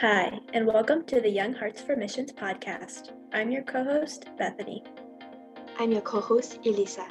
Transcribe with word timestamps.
Hi, 0.00 0.38
and 0.54 0.64
welcome 0.64 1.02
to 1.06 1.20
the 1.20 1.28
Young 1.28 1.52
Hearts 1.52 1.82
for 1.82 1.96
Missions 1.96 2.30
podcast. 2.30 3.10
I'm 3.32 3.50
your 3.50 3.64
co 3.64 3.82
host, 3.82 4.26
Bethany. 4.38 4.84
I'm 5.80 5.90
your 5.90 6.02
co 6.02 6.20
host, 6.20 6.60
Elisa. 6.64 7.04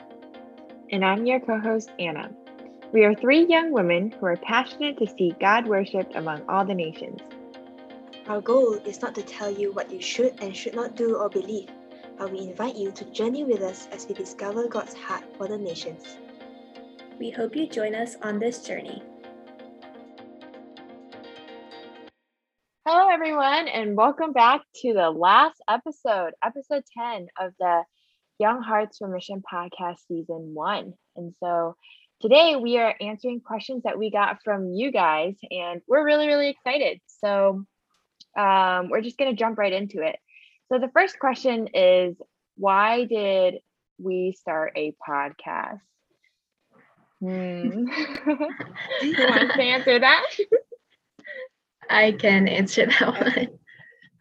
And 0.90 1.04
I'm 1.04 1.26
your 1.26 1.42
co 1.42 1.60
host, 1.60 1.92
Anna. 2.00 2.30
We 2.94 3.04
are 3.04 3.14
three 3.14 3.46
young 3.46 3.74
women 3.74 4.12
who 4.12 4.28
are 4.28 4.38
passionate 4.38 4.98
to 5.00 5.08
see 5.18 5.36
God 5.38 5.68
worshipped 5.68 6.16
among 6.16 6.44
all 6.48 6.64
the 6.64 6.74
nations. 6.74 7.20
Our 8.30 8.40
goal 8.40 8.76
is 8.76 9.02
not 9.02 9.14
to 9.16 9.22
tell 9.22 9.52
you 9.52 9.74
what 9.74 9.92
you 9.92 10.00
should 10.02 10.42
and 10.42 10.56
should 10.56 10.74
not 10.74 10.96
do 10.96 11.18
or 11.18 11.28
believe, 11.28 11.68
but 12.18 12.32
we 12.32 12.40
invite 12.40 12.78
you 12.78 12.94
to 12.94 13.04
journey 13.12 13.44
with 13.44 13.64
us 13.64 13.90
as 13.92 14.08
we 14.08 14.16
discover 14.16 14.66
God's 14.70 14.94
heart 14.94 15.26
for 15.36 15.50
the 15.50 15.58
nations. 15.58 16.16
We 17.20 17.32
hope 17.32 17.54
you 17.54 17.68
join 17.68 17.96
us 17.96 18.16
on 18.22 18.40
this 18.40 18.64
journey. 18.66 19.04
Everyone, 23.18 23.68
and 23.68 23.98
welcome 23.98 24.32
back 24.32 24.62
to 24.76 24.94
the 24.94 25.10
last 25.10 25.60
episode, 25.68 26.34
episode 26.46 26.84
10 26.96 27.26
of 27.42 27.52
the 27.60 27.82
Young 28.38 28.62
Hearts 28.62 29.00
for 29.00 29.08
Mission 29.08 29.42
podcast, 29.42 30.02
season 30.08 30.54
one. 30.54 30.94
And 31.16 31.34
so 31.40 31.76
today 32.22 32.58
we 32.58 32.78
are 32.78 32.94
answering 33.02 33.42
questions 33.42 33.82
that 33.86 33.98
we 33.98 34.12
got 34.12 34.44
from 34.44 34.72
you 34.72 34.92
guys, 34.92 35.34
and 35.50 35.82
we're 35.88 36.06
really, 36.06 36.28
really 36.28 36.50
excited. 36.50 37.02
So 37.08 37.66
um, 38.38 38.90
we're 38.90 39.02
just 39.02 39.18
going 39.18 39.32
to 39.32 39.36
jump 39.36 39.58
right 39.58 39.74
into 39.74 40.04
it. 40.04 40.18
So 40.72 40.78
the 40.78 40.92
first 40.94 41.18
question 41.18 41.70
is 41.74 42.16
Why 42.56 43.06
did 43.06 43.62
we 43.98 44.38
start 44.40 44.74
a 44.76 44.94
podcast? 45.10 45.80
Hmm. 47.20 47.86
Do 49.02 49.08
you 49.08 49.28
want 49.28 49.54
to 49.54 49.64
answer 49.64 49.98
that? 49.98 50.24
I 51.90 52.12
can 52.14 52.48
answer 52.48 52.86
that 52.86 53.22
one. 53.22 53.48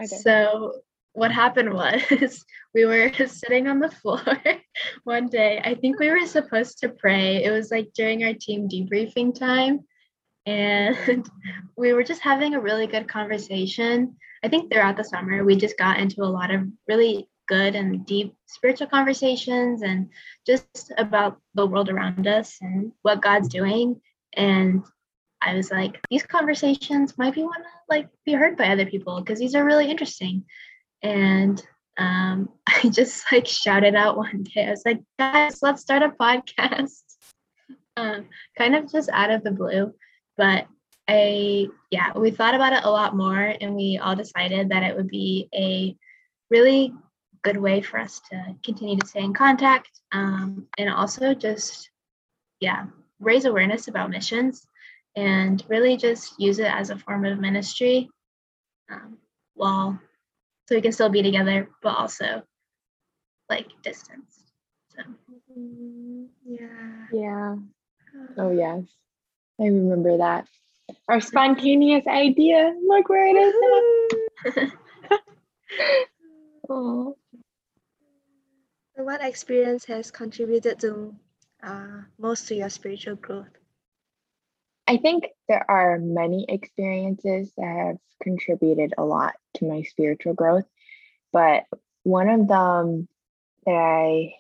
Okay. 0.03 0.17
So 0.23 0.81
what 1.17 1.33
happened 1.33 1.73
was 1.73 2.45
we 2.75 2.85
were 2.85 3.11
sitting 3.27 3.67
on 3.69 3.81
the 3.81 3.91
floor 3.91 4.23
one 5.05 5.29
day. 5.29 5.61
I 5.65 5.75
think 5.75 5.99
we 5.99 6.11
were 6.11 6.27
supposed 6.27 6.79
to 6.81 6.91
pray. 6.91 7.43
It 7.43 7.51
was 7.51 7.71
like 7.71 7.93
during 7.95 8.23
our 8.25 8.35
team 8.35 8.69
debriefing 8.69 9.35
time. 9.39 9.81
And 10.45 11.29
we 11.77 11.93
were 11.93 12.05
just 12.05 12.21
having 12.21 12.55
a 12.55 12.61
really 12.61 12.87
good 12.87 13.09
conversation. 13.09 14.17
I 14.45 14.49
think 14.49 14.71
throughout 14.71 14.97
the 14.97 15.03
summer, 15.03 15.43
we 15.43 15.57
just 15.57 15.77
got 15.77 15.99
into 15.99 16.23
a 16.23 16.25
lot 16.25 16.53
of 16.53 16.69
really 16.87 17.29
good 17.49 17.75
and 17.75 18.05
deep 18.07 18.35
spiritual 18.47 18.87
conversations 18.87 19.83
and 19.83 20.11
just 20.47 20.93
about 20.99 21.41
the 21.55 21.67
world 21.67 21.89
around 21.89 22.27
us 22.27 22.59
and 22.61 22.93
what 23.03 23.23
God's 23.23 23.49
doing. 23.49 24.01
And 24.35 24.85
I 25.43 25.55
was 25.55 25.71
like, 25.71 26.01
these 26.11 26.25
conversations 26.25 27.17
might 27.19 27.35
be 27.35 27.43
want 27.43 27.63
to 27.63 27.71
like 27.89 28.09
be 28.25 28.33
heard 28.33 28.57
by 28.57 28.69
other 28.69 28.87
people 28.87 29.21
because 29.21 29.39
these 29.39 29.55
are 29.55 29.65
really 29.65 29.91
interesting. 29.91 30.45
And 31.03 31.63
um, 31.99 32.49
I 32.67 32.89
just 32.89 33.25
like 33.33 33.47
shouted 33.47 33.95
out 33.95 34.17
one 34.17 34.43
day, 34.43 34.67
I 34.67 34.71
was 34.71 34.83
like, 34.85 35.01
guys, 35.19 35.63
let's 35.63 35.83
start 35.83 36.03
a 36.03 36.09
podcast. 36.09 37.03
um, 37.97 38.27
kind 38.57 38.75
of 38.75 38.91
just 38.91 39.09
out 39.11 39.31
of 39.31 39.43
the 39.45 39.51
blue. 39.51 39.93
But 40.37 40.67
I, 41.09 41.69
yeah, 41.91 42.13
we 42.17 42.31
thought 42.31 42.55
about 42.55 42.73
it 42.73 42.85
a 42.85 42.91
lot 42.91 43.17
more 43.17 43.55
and 43.61 43.75
we 43.75 43.99
all 44.03 44.17
decided 44.17 44.71
that 44.71 44.83
it 44.83 44.97
would 44.97 45.09
be 45.09 45.49
a 45.55 45.97
really 46.51 46.93
good 47.43 47.57
way 47.57 47.81
for 47.81 47.99
us 47.99 48.21
to 48.31 48.57
continue 48.65 48.97
to 48.97 49.07
stay 49.07 49.23
in 49.23 49.33
contact 49.33 49.91
um, 50.11 50.67
and 50.79 50.91
also 50.91 51.33
just, 51.33 51.91
yeah, 52.59 52.87
raise 53.21 53.45
awareness 53.45 53.87
about 53.87 54.11
missions 54.11 54.67
and 55.17 55.65
really 55.69 55.97
just 55.97 56.39
use 56.39 56.59
it 56.59 56.71
as 56.71 56.91
a 56.91 56.99
form 56.99 57.25
of 57.25 57.39
ministry 57.39 58.09
um, 58.91 59.19
while 59.55 59.99
so 60.69 60.75
we 60.75 60.81
can 60.81 60.93
still 60.93 61.09
be 61.09 61.23
together 61.23 61.69
but 61.83 61.97
also 61.97 62.43
like 63.49 63.67
distance 63.83 64.45
so. 64.97 65.03
Yeah. 66.45 67.07
Yeah. 67.13 67.57
Oh 68.39 68.51
yes. 68.51 68.85
I 69.61 69.65
remember 69.65 70.19
that. 70.19 70.47
Our 71.09 71.21
spontaneous 71.21 72.07
idea. 72.07 72.75
Look 72.87 73.09
where 73.09 73.27
it 73.27 73.39
is. 73.39 73.55
Oh. 76.69 77.17
so 78.97 79.03
what 79.03 79.23
experience 79.23 79.85
has 79.87 80.11
contributed 80.11 80.81
to 80.81 81.15
uh, 81.63 82.03
most 82.19 82.49
to 82.49 82.55
your 82.55 82.71
spiritual 82.71 83.17
growth 83.17 83.59
I 84.87 84.99
think 84.99 85.27
there 85.49 85.69
are 85.69 85.99
many 85.99 86.47
experiences 86.49 87.53
that 87.57 87.65
have 87.67 87.99
contributed 88.23 88.95
a 88.97 89.05
lot 89.05 89.35
to 89.55 89.69
my 89.69 89.83
spiritual 89.83 90.35
growth, 90.35 90.67
but 91.33 91.65
one 92.05 92.29
of 92.29 92.47
them 92.47 93.09
that 93.65 93.73
I 93.73 94.35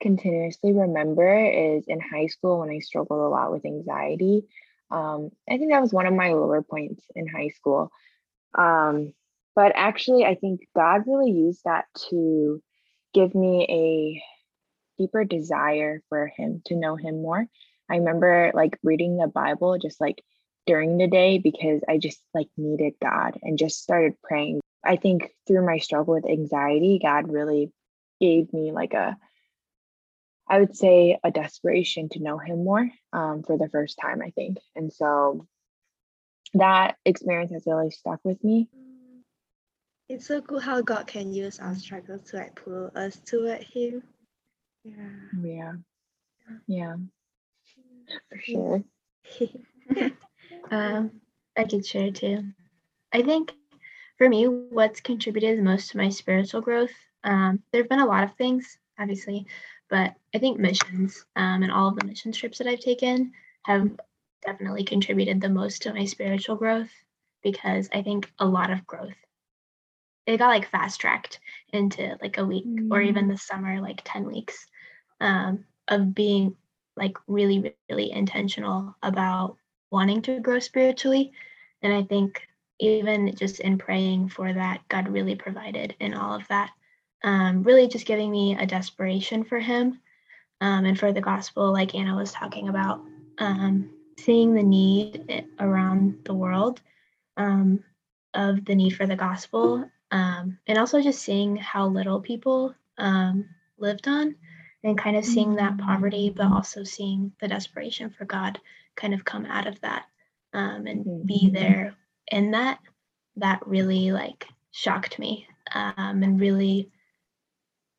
continuously 0.00 0.74
remember 0.74 1.46
is 1.46 1.84
in 1.88 1.98
high 1.98 2.26
school 2.26 2.60
when 2.60 2.68
I 2.68 2.80
struggled 2.80 3.20
a 3.20 3.28
lot 3.28 3.50
with 3.50 3.64
anxiety. 3.64 4.46
Um, 4.90 5.30
I 5.48 5.56
think 5.56 5.70
that 5.72 5.80
was 5.80 5.94
one 5.94 6.06
of 6.06 6.12
my 6.12 6.34
lower 6.34 6.60
points 6.60 7.02
in 7.14 7.26
high 7.26 7.48
school. 7.48 7.90
Um, 8.54 9.14
but 9.56 9.72
actually, 9.74 10.26
I 10.26 10.34
think 10.34 10.68
God 10.76 11.04
really 11.06 11.30
used 11.30 11.62
that 11.64 11.86
to 12.10 12.62
give 13.14 13.34
me 13.34 13.66
a 14.98 15.02
deeper 15.02 15.24
desire 15.24 16.02
for 16.10 16.26
Him, 16.26 16.60
to 16.66 16.76
know 16.76 16.96
Him 16.96 17.22
more. 17.22 17.46
I 17.90 17.96
remember 17.96 18.50
like 18.54 18.78
reading 18.82 19.16
the 19.16 19.26
Bible 19.26 19.78
just 19.78 20.00
like 20.00 20.22
during 20.66 20.96
the 20.96 21.06
day 21.06 21.38
because 21.38 21.82
I 21.88 21.98
just 21.98 22.20
like 22.32 22.48
needed 22.56 22.94
God 23.02 23.38
and 23.42 23.58
just 23.58 23.82
started 23.82 24.14
praying. 24.22 24.60
I 24.84 24.96
think 24.96 25.30
through 25.46 25.66
my 25.66 25.78
struggle 25.78 26.14
with 26.14 26.28
anxiety, 26.28 26.98
God 27.02 27.30
really 27.30 27.72
gave 28.20 28.52
me 28.52 28.72
like 28.72 28.94
a, 28.94 29.16
I 30.48 30.60
would 30.60 30.76
say, 30.76 31.18
a 31.22 31.30
desperation 31.30 32.08
to 32.10 32.22
know 32.22 32.38
Him 32.38 32.64
more 32.64 32.88
um, 33.12 33.42
for 33.42 33.58
the 33.58 33.68
first 33.68 33.98
time, 34.00 34.22
I 34.22 34.30
think. 34.30 34.58
And 34.74 34.92
so 34.92 35.46
that 36.54 36.96
experience 37.04 37.52
has 37.52 37.64
really 37.66 37.90
stuck 37.90 38.20
with 38.24 38.42
me. 38.44 38.68
It's 40.08 40.26
so 40.26 40.42
cool 40.42 40.60
how 40.60 40.82
God 40.82 41.06
can 41.06 41.32
use 41.32 41.58
our 41.60 41.74
struggles 41.74 42.30
to 42.30 42.36
like 42.36 42.54
pull 42.56 42.90
us 42.94 43.20
toward 43.24 43.62
Him. 43.62 44.02
Yeah. 44.84 45.40
Yeah. 45.42 45.72
Yeah 46.66 46.96
for 48.28 48.38
sure. 48.38 48.84
um, 50.70 51.10
I 51.56 51.64
could 51.64 51.86
share 51.86 52.10
too. 52.10 52.44
I 53.12 53.22
think 53.22 53.52
for 54.18 54.28
me, 54.28 54.46
what's 54.46 55.00
contributed 55.00 55.62
most 55.62 55.90
to 55.90 55.96
my 55.96 56.08
spiritual 56.08 56.60
growth, 56.60 56.92
um, 57.24 57.62
there 57.72 57.82
have 57.82 57.88
been 57.88 58.00
a 58.00 58.06
lot 58.06 58.24
of 58.24 58.34
things, 58.36 58.78
obviously, 58.98 59.46
but 59.88 60.14
I 60.34 60.38
think 60.38 60.58
missions 60.58 61.24
um, 61.36 61.62
and 61.62 61.72
all 61.72 61.88
of 61.88 61.96
the 61.96 62.06
mission 62.06 62.32
trips 62.32 62.58
that 62.58 62.66
I've 62.66 62.80
taken 62.80 63.32
have 63.64 63.90
definitely 64.44 64.84
contributed 64.84 65.40
the 65.40 65.48
most 65.48 65.82
to 65.82 65.94
my 65.94 66.04
spiritual 66.04 66.56
growth 66.56 66.90
because 67.42 67.88
I 67.92 68.02
think 68.02 68.30
a 68.38 68.46
lot 68.46 68.70
of 68.70 68.86
growth. 68.86 69.14
It 70.26 70.38
got 70.38 70.48
like 70.48 70.70
fast 70.70 71.00
tracked 71.00 71.38
into 71.72 72.16
like 72.22 72.38
a 72.38 72.46
week 72.46 72.66
mm. 72.66 72.90
or 72.90 73.02
even 73.02 73.26
mm. 73.26 73.32
the 73.32 73.38
summer, 73.38 73.80
like 73.80 74.00
10 74.04 74.24
weeks 74.24 74.66
um, 75.20 75.64
of 75.88 76.14
being 76.14 76.56
like 76.96 77.16
really 77.26 77.74
really 77.88 78.12
intentional 78.12 78.94
about 79.02 79.56
wanting 79.90 80.22
to 80.22 80.40
grow 80.40 80.58
spiritually. 80.58 81.32
And 81.82 81.92
i 81.92 82.02
think 82.02 82.46
even 82.80 83.34
just 83.36 83.60
in 83.60 83.78
praying 83.78 84.28
for 84.28 84.52
that 84.52 84.80
god 84.88 85.08
really 85.08 85.34
provided 85.34 85.94
in 86.00 86.14
all 86.14 86.34
of 86.34 86.46
that 86.48 86.70
um, 87.22 87.62
really 87.62 87.88
just 87.88 88.06
giving 88.06 88.30
me 88.30 88.54
a 88.58 88.66
desperation 88.66 89.44
for 89.44 89.58
him. 89.58 89.98
Um, 90.60 90.84
and 90.84 90.98
for 90.98 91.12
the 91.12 91.20
gospel 91.20 91.72
like 91.72 91.94
anna 91.94 92.14
was 92.16 92.32
talking 92.32 92.68
about 92.68 93.00
um, 93.38 93.90
seeing 94.18 94.54
the 94.54 94.62
need 94.62 95.46
around 95.58 96.18
the 96.24 96.34
world 96.34 96.80
um, 97.36 97.82
of 98.34 98.64
the 98.64 98.74
need 98.74 98.90
for 98.90 99.06
the 99.06 99.16
gospel 99.16 99.88
um, 100.10 100.58
and 100.66 100.78
also 100.78 101.02
just 101.02 101.22
seeing 101.22 101.56
how 101.56 101.86
little 101.86 102.20
people 102.20 102.74
um, 102.98 103.48
lived 103.78 104.06
on 104.06 104.36
and 104.84 104.98
kind 104.98 105.16
of 105.16 105.24
seeing 105.24 105.56
that 105.56 105.78
poverty, 105.78 106.30
but 106.30 106.46
also 106.46 106.84
seeing 106.84 107.32
the 107.40 107.48
desperation 107.48 108.10
for 108.10 108.26
God 108.26 108.60
kind 108.96 109.14
of 109.14 109.24
come 109.24 109.46
out 109.46 109.66
of 109.66 109.80
that 109.80 110.04
um, 110.52 110.86
and 110.86 111.04
mm-hmm. 111.04 111.26
be 111.26 111.50
there 111.50 111.96
in 112.30 112.50
that, 112.50 112.78
that 113.36 113.66
really 113.66 114.12
like 114.12 114.46
shocked 114.70 115.18
me 115.18 115.48
um, 115.74 116.22
and 116.22 116.38
really, 116.38 116.90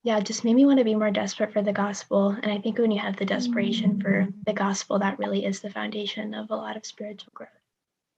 yeah, 0.04 0.20
just 0.20 0.46
made 0.46 0.56
me 0.56 0.68
want 0.68 0.78
to 0.78 0.86
be 0.86 0.94
more 0.94 1.10
desperate 1.10 1.52
for 1.52 1.64
the 1.64 1.74
gospel. 1.74 2.30
And 2.30 2.52
I 2.52 2.60
think 2.60 2.78
when 2.78 2.92
you 2.92 3.00
have 3.00 3.18
the 3.18 3.26
desperation 3.26 4.00
for 4.00 4.22
mm-hmm. 4.22 4.40
the 4.46 4.54
gospel, 4.54 5.00
that 5.00 5.18
really 5.18 5.44
is 5.44 5.62
the 5.62 5.72
foundation 5.72 6.36
of 6.36 6.52
a 6.52 6.56
lot 6.56 6.78
of 6.78 6.86
spiritual 6.86 7.32
growth. 7.34 7.50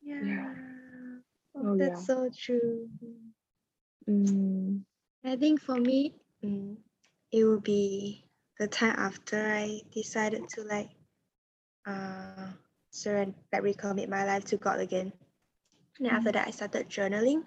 Yeah. 0.02 0.22
yeah. 0.22 0.54
Oh, 1.56 1.78
that's 1.78 2.02
yeah. 2.02 2.16
so 2.16 2.30
true. 2.38 2.90
Mm. 4.10 4.82
I 5.24 5.36
think 5.38 5.62
for 5.62 5.76
me, 5.76 6.14
mm, 6.44 6.76
it 7.32 7.44
would 7.44 7.64
be 7.64 8.27
the 8.60 8.68
time 8.68 8.96
after 8.98 9.38
I 9.54 9.82
decided 9.94 10.48
to 10.50 10.64
like 10.64 10.90
uh 11.86 12.52
surrender 12.90 13.36
like 13.54 13.64
recommit 13.64 14.10
my 14.10 14.26
life 14.26 14.46
to 14.46 14.58
God 14.58 14.80
again. 14.80 15.14
And 16.00 16.08
after 16.08 16.32
that, 16.32 16.48
I 16.48 16.52
started 16.52 16.90
journaling, 16.90 17.44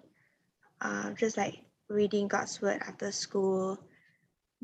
um, 0.81 1.15
just 1.17 1.37
like 1.37 1.63
reading 1.89 2.29
God's 2.29 2.61
word 2.61 2.83
after 2.87 3.13
school, 3.13 3.79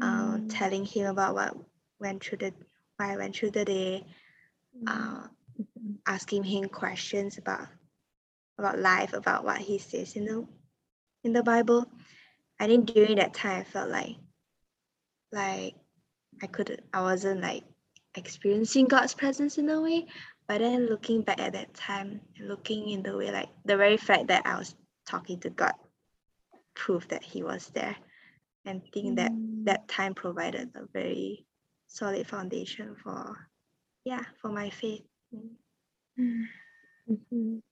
um, 0.03 0.49
telling 0.49 0.85
him 0.85 1.07
about 1.07 1.35
what 1.35 1.57
went 2.01 2.23
through 2.23 2.39
the 2.39 2.53
what 2.97 3.11
I 3.11 3.17
went 3.17 3.37
through 3.37 3.51
the 3.53 3.65
day, 3.65 4.07
uh, 4.87 5.27
asking 6.07 6.45
him 6.45 6.69
questions 6.69 7.39
about 7.39 7.69
about 8.59 8.79
life, 8.79 9.13
about 9.13 9.45
what 9.45 9.59
he 9.59 9.79
says 9.79 10.17
in 10.17 10.25
the 10.25 10.47
in 11.25 11.33
the 11.33 11.43
Bible. 11.43 11.87
I 12.59 12.67
think 12.67 12.87
during 12.87 13.17
that 13.17 13.35
time 13.35 13.61
I 13.61 13.65
felt 13.65 13.91
like 13.91 14.17
like 15.33 15.75
I 16.43 16.47
couldn't, 16.47 16.81
I 16.93 17.03
wasn't 17.03 17.41
like 17.41 17.65
experiencing 18.15 18.87
God's 18.87 19.15
presence 19.15 19.59
in 19.59 19.69
a 19.69 19.81
way. 19.81 20.07
But 20.49 20.59
then 20.59 20.87
looking 20.87 21.23
back 21.23 21.41
at 21.41 21.55
that 21.55 21.75
time, 21.75 22.21
looking 22.41 22.91
in 22.91 23.03
the 23.03 23.17
way 23.17 23.33
like 23.33 23.49
the 23.65 23.77
very 23.77 23.97
fact 23.97 24.29
that 24.29 24.47
I 24.47 24.59
was 24.59 24.75
talking 25.07 25.41
to 25.41 25.51
God 25.51 25.75
proved 26.75 27.11
that 27.11 27.25
he 27.25 27.43
was 27.43 27.69
there. 27.75 27.97
And 28.65 28.83
think 28.93 29.17
that 29.17 29.33
that 29.65 29.89
time 29.89 30.15
provided 30.15 30.71
a 30.75 30.87
very 30.93 31.47
solid 31.89 32.27
foundation 32.27 32.97
for 33.03 33.49
yeah, 34.05 34.23
for 34.41 34.49
my 34.51 34.71
faith. 34.71 35.03
Mhm. 36.19 37.63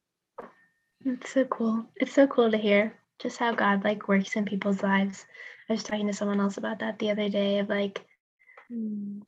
It's 1.05 1.31
so 1.31 1.45
cool. 1.45 1.85
It's 1.95 2.13
so 2.13 2.27
cool 2.27 2.51
to 2.51 2.57
hear 2.57 2.97
just 3.19 3.37
how 3.37 3.53
God 3.53 3.83
like 3.83 4.07
works 4.07 4.35
in 4.35 4.45
people's 4.45 4.83
lives. 4.83 5.25
I 5.69 5.73
was 5.73 5.83
talking 5.83 6.07
to 6.07 6.13
someone 6.13 6.41
else 6.41 6.57
about 6.57 6.79
that 6.79 6.99
the 6.99 7.11
other 7.11 7.29
day 7.29 7.59
of 7.59 7.69
like 7.69 8.05
Mm. 8.05 8.14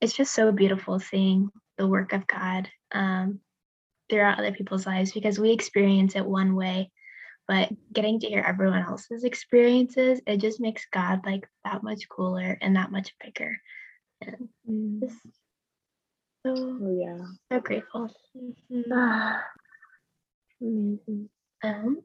It's 0.01 0.13
just 0.13 0.33
so 0.33 0.51
beautiful 0.51 0.99
seeing 0.99 1.49
the 1.77 1.87
work 1.87 2.13
of 2.13 2.27
God 2.27 2.69
um, 2.91 3.39
throughout 4.09 4.39
other 4.39 4.51
people's 4.51 4.85
lives 4.85 5.11
because 5.11 5.39
we 5.39 5.51
experience 5.51 6.15
it 6.15 6.25
one 6.25 6.55
way, 6.55 6.91
but 7.47 7.69
getting 7.93 8.19
to 8.19 8.27
hear 8.27 8.43
everyone 8.47 8.83
else's 8.83 9.23
experiences, 9.23 10.21
it 10.27 10.37
just 10.37 10.59
makes 10.59 10.85
God 10.91 11.25
like 11.25 11.47
that 11.63 11.83
much 11.83 12.07
cooler 12.09 12.57
and 12.61 12.75
that 12.75 12.91
much 12.91 13.13
bigger. 13.23 13.57
And 14.21 14.49
Mm. 14.69 14.99
just 15.01 15.17
so 16.45 16.79
Oh 16.81 16.97
yeah. 16.99 17.25
so 17.51 17.59
grateful. 17.61 18.09
Mhm. 18.35 18.83
Ah, 18.93 19.43
Amazing. 20.61 21.29
Um, 21.63 22.01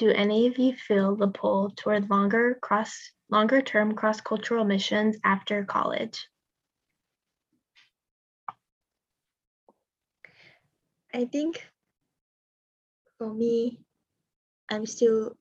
do 0.00 0.10
any 0.10 0.46
of 0.46 0.56
you 0.56 0.74
feel 0.74 1.14
the 1.14 1.28
pull 1.28 1.70
toward 1.76 2.08
longer 2.08 2.58
cross 2.62 3.12
longer 3.28 3.60
term 3.60 3.94
cross 3.94 4.18
cultural 4.22 4.64
missions 4.64 5.18
after 5.22 5.62
college? 5.64 6.26
I 11.12 11.26
think 11.26 11.62
for 13.18 13.28
me, 13.28 13.78
I'm 14.70 14.86
still, 14.86 15.36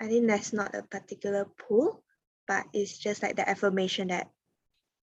I 0.00 0.08
think 0.08 0.26
that's 0.26 0.52
not 0.52 0.74
a 0.74 0.82
particular 0.82 1.44
pull, 1.44 2.02
but 2.48 2.66
it's 2.72 2.98
just 2.98 3.22
like 3.22 3.36
the 3.36 3.48
affirmation 3.48 4.08
that 4.08 4.28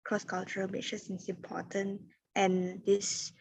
cross 0.04 0.24
cultural 0.24 0.68
missions 0.68 1.10
is 1.10 1.28
important. 1.30 2.02
And 2.36 2.82
this 2.84 3.32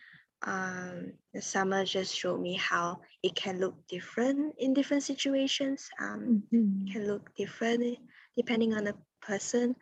um, 0.43 1.13
the 1.33 1.41
summer 1.41 1.85
just 1.85 2.15
showed 2.15 2.39
me 2.41 2.55
how 2.55 2.99
it 3.23 3.35
can 3.35 3.59
look 3.59 3.75
different 3.87 4.55
in 4.59 4.73
different 4.73 5.03
situations. 5.03 5.89
Um, 5.99 6.35
Mhm. 6.51 6.91
can 6.91 7.07
look 7.07 7.33
different 7.35 7.99
depending 8.37 8.73
on 8.73 8.85
the 8.85 8.95
person. 9.21 9.75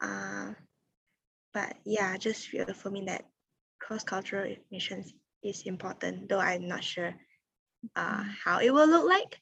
Uh, 0.00 0.52
but 1.54 1.76
yeah, 1.84 2.16
just 2.18 2.52
reaffirming 2.52 3.06
that 3.06 3.22
cross-cultural 3.74 4.54
missions 4.70 5.12
is 5.42 5.62
important, 5.64 6.28
though 6.28 6.40
I'm 6.40 6.68
not 6.68 6.84
sure 6.84 7.14
uh, 7.96 8.24
how 8.44 8.58
it 8.60 8.70
will 8.70 8.86
look 8.88 9.08
like. 9.08 9.40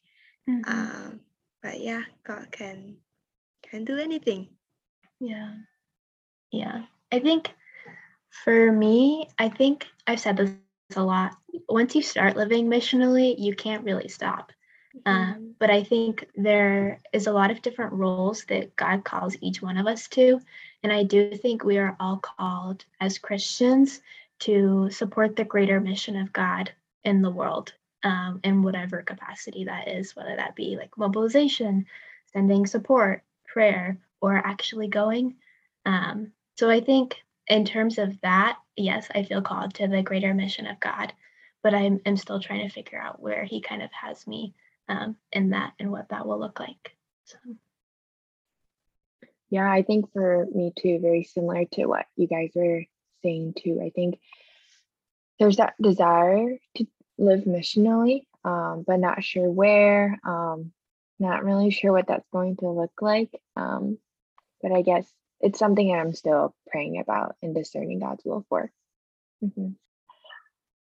Mhm. 0.48 0.64
Um, 0.66 1.20
but 1.62 1.80
yeah, 1.80 2.02
God 2.26 2.50
can 2.52 2.96
can 3.62 3.84
do 3.84 3.96
anything. 3.98 4.48
Yeah. 5.20 5.54
Yeah. 6.50 6.86
I 7.12 7.18
think 7.20 7.50
for 8.42 8.72
me, 8.72 9.28
I 9.38 9.48
think 9.48 9.86
I've 10.06 10.20
said 10.20 10.36
this 10.36 10.50
a 10.96 11.02
lot. 11.02 11.36
Once 11.68 11.94
you 11.94 12.02
start 12.02 12.36
living 12.36 12.66
missionally, 12.66 13.34
you 13.38 13.54
can't 13.54 13.84
really 13.84 14.08
stop. 14.08 14.52
Uh, 15.06 15.34
but 15.58 15.70
I 15.70 15.82
think 15.82 16.28
there 16.36 17.00
is 17.12 17.26
a 17.26 17.32
lot 17.32 17.50
of 17.50 17.62
different 17.62 17.92
roles 17.92 18.44
that 18.44 18.76
God 18.76 19.04
calls 19.04 19.36
each 19.40 19.60
one 19.60 19.76
of 19.76 19.86
us 19.86 20.08
to. 20.08 20.40
And 20.82 20.92
I 20.92 21.02
do 21.02 21.34
think 21.36 21.64
we 21.64 21.78
are 21.78 21.96
all 21.98 22.18
called 22.18 22.84
as 23.00 23.18
Christians 23.18 24.00
to 24.40 24.90
support 24.90 25.36
the 25.36 25.44
greater 25.44 25.80
mission 25.80 26.16
of 26.16 26.32
God 26.32 26.70
in 27.02 27.22
the 27.22 27.30
world 27.30 27.72
um, 28.04 28.40
in 28.44 28.62
whatever 28.62 29.02
capacity 29.02 29.64
that 29.64 29.88
is, 29.88 30.14
whether 30.14 30.36
that 30.36 30.54
be 30.54 30.76
like 30.76 30.96
mobilization, 30.96 31.86
sending 32.32 32.66
support, 32.66 33.22
prayer, 33.46 33.98
or 34.20 34.36
actually 34.36 34.88
going. 34.88 35.34
Um, 35.86 36.32
so 36.56 36.70
I 36.70 36.80
think 36.80 37.16
in 37.46 37.64
terms 37.64 37.98
of 37.98 38.20
that, 38.22 38.58
yes, 38.76 39.08
I 39.14 39.22
feel 39.22 39.42
called 39.42 39.74
to 39.74 39.88
the 39.88 40.02
greater 40.02 40.34
mission 40.34 40.66
of 40.66 40.80
God, 40.80 41.12
but 41.62 41.74
I'm, 41.74 42.00
I'm 42.06 42.16
still 42.16 42.40
trying 42.40 42.66
to 42.66 42.74
figure 42.74 42.98
out 42.98 43.20
where 43.20 43.44
He 43.44 43.60
kind 43.60 43.82
of 43.82 43.90
has 43.92 44.26
me 44.26 44.54
um, 44.88 45.16
in 45.32 45.50
that 45.50 45.72
and 45.78 45.90
what 45.90 46.08
that 46.10 46.26
will 46.26 46.38
look 46.38 46.60
like. 46.60 46.96
So, 47.24 47.38
Yeah, 49.50 49.70
I 49.70 49.82
think 49.82 50.12
for 50.12 50.46
me 50.54 50.72
too, 50.78 50.98
very 51.00 51.24
similar 51.24 51.64
to 51.72 51.86
what 51.86 52.06
you 52.16 52.26
guys 52.26 52.50
were 52.54 52.84
saying 53.22 53.54
too. 53.58 53.80
I 53.84 53.90
think 53.90 54.18
there's 55.38 55.56
that 55.56 55.74
desire 55.80 56.56
to 56.76 56.86
live 57.18 57.44
missionally, 57.44 58.22
um, 58.44 58.84
but 58.86 59.00
not 59.00 59.24
sure 59.24 59.50
where, 59.50 60.20
um, 60.24 60.72
not 61.18 61.44
really 61.44 61.70
sure 61.70 61.92
what 61.92 62.08
that's 62.08 62.28
going 62.32 62.56
to 62.56 62.68
look 62.68 62.92
like. 63.00 63.30
Um, 63.56 63.98
but 64.62 64.72
I 64.72 64.82
guess 64.82 65.06
it's 65.44 65.58
something 65.58 65.88
that 65.88 65.98
I'm 66.00 66.14
still 66.14 66.54
praying 66.70 66.98
about 67.00 67.36
and 67.42 67.54
discerning 67.54 68.00
God's 68.00 68.24
will 68.24 68.44
for. 68.48 68.72
Mhm. 69.44 69.76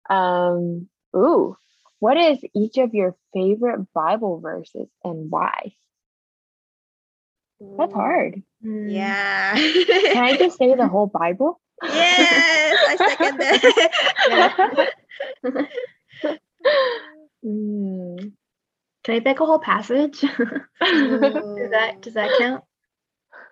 Um, 0.09 0.89
ooh, 1.15 1.57
what 1.99 2.17
is 2.17 2.43
each 2.55 2.77
of 2.77 2.93
your 2.93 3.15
favorite 3.33 3.91
Bible 3.93 4.39
verses 4.39 4.89
and 5.03 5.31
why? 5.31 5.73
That's 7.77 7.93
hard. 7.93 8.41
mm, 8.63 8.91
Yeah. 8.93 9.55
Can 9.55 10.23
I 10.23 10.35
just 10.35 10.57
say 10.57 10.73
the 10.75 10.87
whole 10.87 11.07
Bible? 11.07 11.59
yes, 11.83 12.79
I 12.87 12.95
second 12.97 13.37
that. 13.39 14.89
Mm. 17.45 18.33
Can 19.03 19.15
I 19.15 19.19
pick 19.21 19.39
a 19.39 19.45
whole 19.45 19.59
passage? 19.59 20.19
does 20.81 21.69
that 21.71 22.01
does 22.01 22.13
that 22.15 22.33
count? 22.33 22.63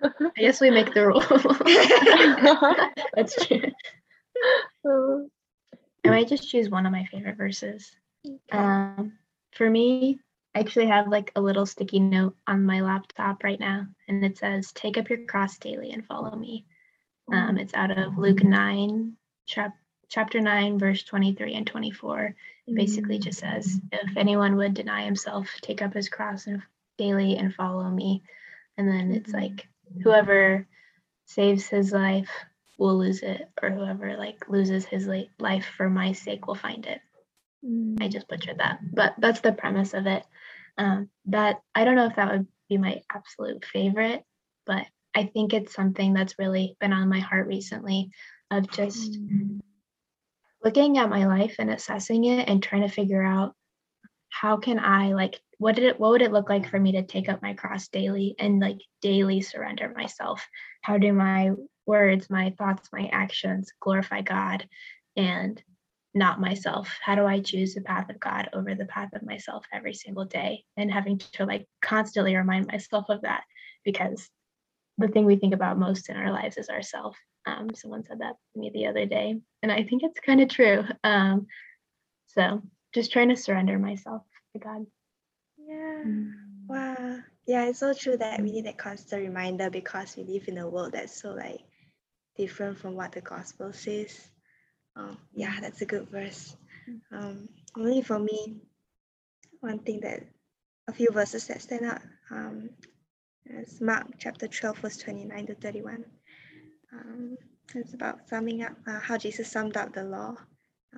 I 0.04 0.42
guess 0.42 0.62
we 0.62 0.70
make 0.72 0.94
the 0.94 1.08
rule. 1.08 1.22
That's 3.16 3.36
true. 3.48 3.72
I 6.06 6.10
might 6.10 6.27
just 6.27 6.50
choose 6.50 6.70
one 6.70 6.86
of 6.86 6.92
my 6.92 7.06
favorite 7.06 7.38
verses. 7.38 7.96
Um, 8.51 9.13
for 9.54 9.70
me, 9.70 10.20
I 10.56 10.60
actually 10.60 10.88
have 10.88 11.08
like 11.08 11.32
a 11.36 11.42
little 11.42 11.66
sticky 11.66 12.00
note 12.00 12.36
on 12.48 12.66
my 12.66 12.82
laptop 12.82 13.44
right 13.44 13.60
now, 13.60 13.88
and 14.08 14.24
it 14.24 14.38
says, 14.38 14.72
"Take 14.74 14.98
up 14.98 15.10
your 15.10 15.25
cross 15.25 15.58
daily 15.58 15.92
and 15.92 16.06
follow 16.06 16.36
me." 16.36 16.66
Um, 17.32 17.58
it's 17.58 17.74
out 17.74 17.98
of 17.98 18.18
Luke 18.18 18.44
nine, 18.44 19.13
chap- 19.48 19.77
chapter 20.08 20.39
nine, 20.39 20.80
verse 20.80 21.04
twenty-three 21.04 21.54
and 21.56 21.68
twenty-four. 21.68 22.36
It 22.68 22.75
basically 22.75 23.20
just 23.20 23.39
says, 23.39 23.80
"If 23.92 24.16
anyone 24.18 24.56
would 24.56 24.74
deny 24.74 25.04
himself, 25.04 25.50
take 25.62 25.82
up 25.82 25.94
his 25.94 26.10
cross 26.10 26.48
and 26.48 26.62
daily 26.98 27.38
and 27.38 27.54
follow 27.54 27.89
me." 27.89 28.24
And 28.77 28.88
then 28.88 29.12
it's 29.12 29.32
Mhm. 29.32 29.42
like, 29.42 29.68
whoever 30.03 30.67
saves 31.25 31.67
his 31.67 31.91
life 31.91 32.29
will 32.77 32.98
lose 32.98 33.22
it, 33.24 33.50
or 33.62 33.70
whoever 33.70 34.17
like 34.17 34.50
loses 34.50 34.86
his 34.86 35.08
li- 35.08 35.32
life 35.39 35.65
for 35.77 35.89
my 35.89 36.12
sake 36.13 36.48
will 36.48 36.56
find 36.56 36.86
it. 36.86 37.01
I 38.00 38.08
just 38.08 38.27
butchered 38.27 38.60
that, 38.60 38.79
but 38.94 39.15
that's 39.17 39.41
the 39.41 39.51
premise 39.51 39.94
of 39.94 40.06
it. 40.06 40.24
Um, 40.77 41.10
that 41.25 41.58
I 41.74 41.84
don't 41.86 41.96
know 41.96 42.06
if 42.06 42.15
that 42.15 42.32
would 42.32 42.48
be 42.70 42.77
my 42.77 43.01
absolute 43.12 43.65
favorite, 43.65 44.24
but 44.65 44.86
I 45.15 45.25
think 45.25 45.53
it's 45.53 45.74
something 45.74 46.13
that's 46.13 46.38
really 46.38 46.77
been 46.79 46.94
on 46.94 47.10
my 47.10 47.20
heart 47.20 47.48
recently 47.48 48.12
of 48.51 48.70
just 48.70 49.17
looking 50.63 50.98
at 50.98 51.10
my 51.10 51.25
life 51.25 51.56
and 51.60 51.72
assessing 51.72 52.25
it 52.25 52.48
and 52.48 52.62
trying 52.62 52.84
to 52.84 52.89
figure 52.89 53.24
out 53.24 53.56
how 54.41 54.58
can 54.58 54.77
I 54.79 55.13
like 55.13 55.39
what 55.58 55.75
did 55.75 55.86
it 55.86 56.00
what 56.00 56.12
would 56.12 56.22
it 56.22 56.32
look 56.32 56.50
like 56.50 56.70
for 56.70 56.79
me 56.79 56.91
to 56.91 57.03
take 57.03 57.27
up 57.27 57.41
my 57.41 57.53
cross 57.56 57.88
daily 57.88 58.36
and 58.38 58.60
like 58.60 58.77
daily 59.01 59.41
surrender 59.41 59.91
myself? 59.96 60.46
How 60.82 61.00
do 61.00 61.12
my 61.12 61.51
words, 61.88 62.29
my 62.29 62.53
thoughts, 62.58 62.89
my 62.94 63.10
actions 63.12 63.74
glorify 63.79 64.22
God 64.22 64.67
and 65.15 65.62
not 66.13 66.39
myself? 66.39 66.96
How 67.01 67.15
do 67.15 67.25
I 67.25 67.39
choose 67.39 67.74
the 67.74 67.82
path 67.82 68.12
of 68.12 68.20
God 68.20 68.50
over 68.53 68.75
the 68.75 68.86
path 68.86 69.10
of 69.13 69.24
myself 69.24 69.65
every 69.74 69.96
single 69.96 70.25
day? 70.25 70.63
And 70.75 70.91
having 70.91 71.17
to 71.17 71.46
like 71.46 71.65
constantly 71.82 72.36
remind 72.36 72.67
myself 72.67 73.06
of 73.10 73.22
that 73.22 73.44
because 73.84 74.29
the 75.00 75.08
thing 75.08 75.25
we 75.25 75.38
think 75.38 75.56
about 75.56 75.79
most 75.79 76.10
in 76.10 76.17
our 76.17 76.32
lives 76.32 76.58
is 76.58 76.70
ourself. 76.70 77.17
Um, 77.48 77.70
someone 77.74 78.03
said 78.03 78.20
that 78.20 78.36
to 78.53 78.60
me 78.60 78.70
the 78.72 78.86
other 78.86 79.08
day, 79.08 79.39
and 79.63 79.72
I 79.72 79.84
think 79.84 80.03
it's 80.03 80.20
kind 80.20 80.41
of 80.41 80.50
true. 80.50 80.84
Um, 81.03 81.48
so 82.27 82.62
just 82.98 83.12
trying 83.12 83.30
to 83.30 83.36
surrender 83.36 83.77
myself 83.77 84.24
to 84.54 84.60
God. 84.60 84.88
Yeah. 85.56 86.04
Mm. 86.04 86.32
Wow. 86.68 87.20
Yeah, 87.46 87.66
it's 87.66 87.77
so 87.80 87.94
true 87.94 88.18
that 88.18 88.42
we 88.42 88.51
need 88.51 88.66
that 88.66 88.80
constant 88.80 89.22
reminder 89.22 89.70
because 89.70 90.18
we 90.18 90.24
live 90.24 90.48
in 90.48 90.58
a 90.58 90.68
world 90.68 90.94
that's 90.94 91.22
so 91.22 91.30
like 91.30 91.60
different 92.36 92.80
from 92.80 92.96
what 92.96 93.12
the 93.12 93.22
gospel 93.22 93.72
says. 93.72 94.30
Um, 94.96 95.16
yeah, 95.36 95.60
that's 95.62 95.82
a 95.82 95.86
good 95.86 96.10
verse. 96.10 96.58
Um, 97.12 97.48
only 97.77 98.01
for 98.01 98.18
me, 98.18 98.62
one 99.60 99.77
thing 99.77 100.00
that 100.01 100.24
a 100.88 100.92
few 100.92 101.10
verses 101.12 101.46
that 101.48 101.62
stand 101.62 101.86
out 101.86 102.01
um, 102.32 102.72
is 103.46 103.80
Mark 103.80 104.08
chapter 104.18 104.48
12, 104.48 104.77
verse 104.80 104.98
29 104.98 105.48
to 105.48 105.56
31. 105.56 106.04
Um, 106.94 107.38
it's 107.75 107.94
about 107.94 108.27
summing 108.27 108.63
up 108.63 108.74
uh, 108.88 109.00
how 109.00 109.18
Jesus 109.18 109.51
summed 109.51 109.77
up 109.77 109.94
the 109.94 110.04
law. 110.04 110.36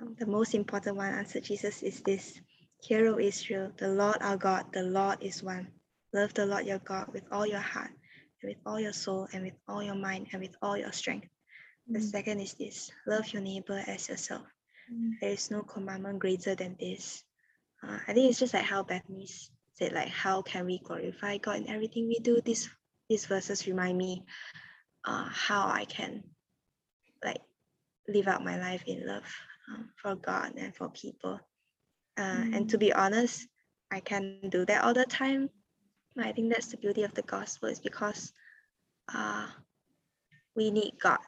Um, 0.00 0.16
the 0.18 0.26
most 0.26 0.54
important 0.54 0.96
one 0.96 1.12
answered 1.12 1.44
Jesus 1.44 1.82
is 1.82 2.00
this 2.00 2.40
Hear, 2.80 3.06
O 3.08 3.18
Israel, 3.18 3.70
the 3.76 3.88
Lord 3.88 4.16
our 4.20 4.36
God, 4.36 4.72
the 4.72 4.82
Lord 4.82 5.18
is 5.20 5.42
one. 5.42 5.68
Love 6.14 6.32
the 6.32 6.46
Lord 6.46 6.64
your 6.64 6.78
God 6.78 7.12
with 7.12 7.24
all 7.30 7.46
your 7.46 7.60
heart, 7.60 7.90
and 8.40 8.48
with 8.48 8.56
all 8.64 8.80
your 8.80 8.94
soul, 8.94 9.28
and 9.32 9.44
with 9.44 9.52
all 9.68 9.82
your 9.82 9.94
mind, 9.94 10.28
and 10.32 10.40
with 10.40 10.56
all 10.62 10.76
your 10.76 10.92
strength. 10.92 11.28
The 11.86 11.98
Mm. 11.98 12.10
second 12.10 12.40
is 12.40 12.54
this 12.54 12.90
love 13.06 13.30
your 13.32 13.42
neighbor 13.42 13.84
as 13.86 14.08
yourself. 14.08 14.46
Mm. 14.90 15.20
There 15.20 15.32
is 15.32 15.50
no 15.50 15.62
commandment 15.62 16.18
greater 16.18 16.54
than 16.54 16.76
this. 16.80 17.22
Uh, 17.82 17.98
I 18.08 18.14
think 18.14 18.30
it's 18.30 18.38
just 18.40 18.54
like 18.54 18.64
how 18.64 18.82
Bethany 18.82 19.28
said, 19.74 19.92
like, 19.92 20.08
how 20.08 20.40
can 20.42 20.64
we 20.66 20.78
glorify 20.78 21.36
God 21.38 21.56
in 21.56 21.68
everything 21.68 22.08
we 22.08 22.18
do? 22.20 22.40
These, 22.40 22.70
these 23.08 23.26
verses 23.26 23.66
remind 23.66 23.98
me 23.98 24.24
uh, 25.04 25.28
how 25.28 25.68
I 25.68 25.84
can 25.84 26.24
like 27.24 27.42
live 28.08 28.28
out 28.28 28.44
my 28.44 28.58
life 28.58 28.84
in 28.86 29.06
love 29.06 29.24
for 29.96 30.14
God 30.16 30.54
and 30.56 30.74
for 30.74 30.88
people. 30.90 31.40
Uh, 32.18 32.44
And 32.52 32.68
to 32.70 32.78
be 32.78 32.92
honest, 32.92 33.46
I 33.90 34.00
can 34.00 34.48
do 34.50 34.64
that 34.66 34.84
all 34.84 34.94
the 34.94 35.04
time. 35.04 35.50
I 36.18 36.32
think 36.32 36.52
that's 36.52 36.68
the 36.68 36.76
beauty 36.76 37.04
of 37.04 37.14
the 37.14 37.22
gospel 37.22 37.68
is 37.68 37.80
because 37.80 38.32
uh, 39.14 39.46
we 40.54 40.70
need 40.70 40.92
God 41.00 41.18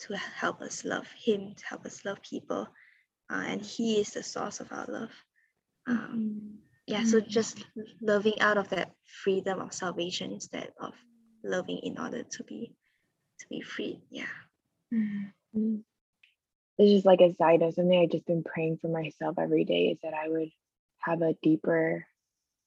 to 0.00 0.16
help 0.16 0.60
us 0.62 0.84
love 0.84 1.06
Him, 1.12 1.54
to 1.54 1.64
help 1.66 1.86
us 1.86 2.04
love 2.04 2.18
people. 2.22 2.66
Uh, 3.30 3.44
and 3.46 3.62
He 3.62 4.00
is 4.00 4.10
the 4.10 4.22
source 4.22 4.60
of 4.60 4.72
our 4.72 4.86
love. 4.88 5.10
Um, 5.86 6.58
yeah, 6.86 7.04
so 7.04 7.20
just 7.20 7.64
loving 8.00 8.40
out 8.40 8.58
of 8.58 8.68
that 8.70 8.90
freedom 9.22 9.60
of 9.60 9.72
salvation 9.72 10.32
instead 10.32 10.72
of 10.80 10.94
loving 11.44 11.78
in 11.82 11.98
order 11.98 12.22
to 12.22 12.44
be 12.44 12.74
to 13.38 13.46
be 13.48 13.60
free. 13.60 14.00
Yeah. 14.10 14.26
Mm. 15.56 15.84
Mm. 16.90 16.96
is 16.98 17.04
like 17.04 17.20
a 17.20 17.34
side 17.34 17.60
note, 17.60 17.74
something 17.74 17.98
I've 17.98 18.10
just 18.10 18.26
been 18.26 18.44
praying 18.44 18.78
for 18.78 18.88
myself 18.88 19.36
every 19.38 19.64
day 19.64 19.86
is 19.88 19.98
that 20.02 20.14
I 20.14 20.28
would 20.28 20.50
have 20.98 21.22
a 21.22 21.34
deeper 21.42 22.06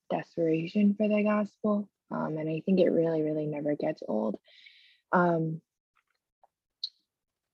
desperation 0.09 0.95
for 0.95 1.07
the 1.07 1.23
gospel. 1.23 1.89
Um, 2.11 2.37
and 2.37 2.49
I 2.49 2.61
think 2.65 2.79
it 2.79 2.89
really, 2.89 3.21
really 3.21 3.47
never 3.47 3.75
gets 3.75 4.03
old. 4.07 4.35
Um, 5.11 5.61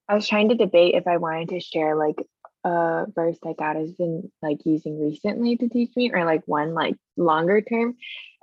I 0.10 0.16
was 0.16 0.28
trying 0.28 0.50
to 0.50 0.56
debate 0.56 0.96
if 0.96 1.08
I 1.08 1.18
wanted 1.18 1.50
to 1.50 1.60
share 1.62 1.96
like 1.96 2.18
a 2.64 3.06
verse 3.14 3.38
that 3.44 3.58
God 3.58 3.78
has 3.78 3.92
been 3.94 4.32
like 4.42 4.66
using 4.66 5.02
recently 5.02 5.58
to 5.58 5.70
teach 5.70 5.96
me, 5.96 6.12
or 6.12 6.26
like 6.26 6.44
one 6.46 6.74
like 6.74 6.96
longer 7.16 7.62
term. 7.62 7.96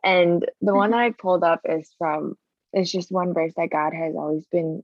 And 0.02 0.46
the 0.60 0.74
one 0.74 0.92
that 0.92 1.00
I 1.00 1.10
pulled 1.10 1.44
up 1.44 1.60
is 1.64 1.90
from 1.98 2.36
it's 2.72 2.90
just 2.90 3.10
one 3.10 3.34
verse 3.34 3.52
that 3.56 3.70
God 3.70 3.92
has 3.92 4.14
always 4.14 4.46
been 4.46 4.82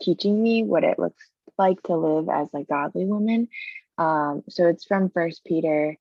teaching 0.00 0.42
me 0.42 0.62
what 0.62 0.84
it 0.84 0.98
looks 0.98 1.24
like 1.58 1.82
to 1.84 1.96
live 1.96 2.28
as 2.28 2.48
a 2.54 2.64
godly 2.64 3.04
woman. 3.04 3.48
Um, 3.98 4.42
so 4.48 4.68
it's 4.68 4.84
from 4.84 5.10
First 5.10 5.44
Peter 5.44 5.96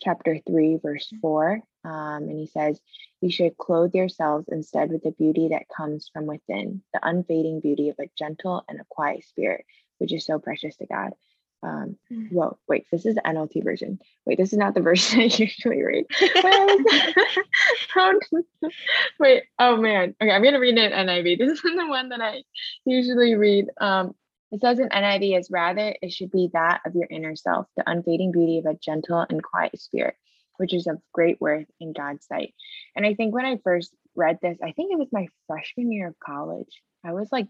chapter 0.00 0.38
3 0.46 0.78
verse 0.82 1.12
4 1.20 1.60
um, 1.84 1.92
and 2.28 2.38
he 2.38 2.46
says 2.46 2.80
you 3.20 3.30
should 3.32 3.56
clothe 3.56 3.94
yourselves 3.94 4.46
instead 4.48 4.90
with 4.90 5.02
the 5.02 5.10
beauty 5.10 5.48
that 5.48 5.68
comes 5.76 6.08
from 6.12 6.26
within 6.26 6.82
the 6.94 7.00
unfading 7.02 7.60
beauty 7.60 7.88
of 7.88 7.96
a 8.00 8.08
gentle 8.16 8.64
and 8.68 8.80
a 8.80 8.84
quiet 8.88 9.24
spirit 9.24 9.64
which 9.98 10.12
is 10.12 10.24
so 10.24 10.38
precious 10.38 10.76
to 10.76 10.86
god. 10.86 11.10
Um, 11.64 11.96
Mm. 12.12 12.30
whoa 12.30 12.56
wait 12.68 12.86
this 12.92 13.04
is 13.06 13.16
the 13.16 13.22
nlt 13.22 13.64
version. 13.64 13.98
Wait 14.24 14.38
this 14.38 14.52
is 14.52 14.58
not 14.58 14.74
the 14.74 14.80
version 14.80 15.20
i 15.20 15.24
usually 15.24 15.82
read. 15.82 16.04
Wait, 16.44 16.86
wait 19.18 19.42
oh 19.58 19.76
man. 19.76 20.14
Okay 20.22 20.30
i'm 20.30 20.42
gonna 20.44 20.60
read 20.60 20.78
it 20.78 20.92
in 20.92 21.06
niv 21.06 21.38
this 21.38 21.52
is 21.52 21.62
the 21.62 21.86
one 21.88 22.10
that 22.10 22.20
i 22.20 22.44
usually 22.84 23.34
read. 23.34 23.66
Um, 23.80 24.14
it 24.50 24.60
says 24.60 24.78
in 24.78 24.88
NIV 24.88 25.38
is 25.38 25.50
rather 25.50 25.94
it 26.00 26.12
should 26.12 26.30
be 26.30 26.50
that 26.52 26.80
of 26.86 26.94
your 26.94 27.06
inner 27.10 27.36
self, 27.36 27.66
the 27.76 27.88
unfading 27.88 28.32
beauty 28.32 28.58
of 28.58 28.66
a 28.66 28.78
gentle 28.78 29.24
and 29.28 29.42
quiet 29.42 29.78
spirit, 29.78 30.14
which 30.56 30.72
is 30.72 30.86
of 30.86 31.00
great 31.12 31.40
worth 31.40 31.66
in 31.80 31.92
God's 31.92 32.26
sight. 32.26 32.54
And 32.96 33.04
I 33.04 33.14
think 33.14 33.34
when 33.34 33.44
I 33.44 33.58
first 33.62 33.94
read 34.14 34.38
this, 34.40 34.58
I 34.62 34.72
think 34.72 34.92
it 34.92 34.98
was 34.98 35.08
my 35.12 35.28
freshman 35.46 35.92
year 35.92 36.08
of 36.08 36.18
college. 36.18 36.82
I 37.04 37.12
was 37.12 37.28
like, 37.30 37.46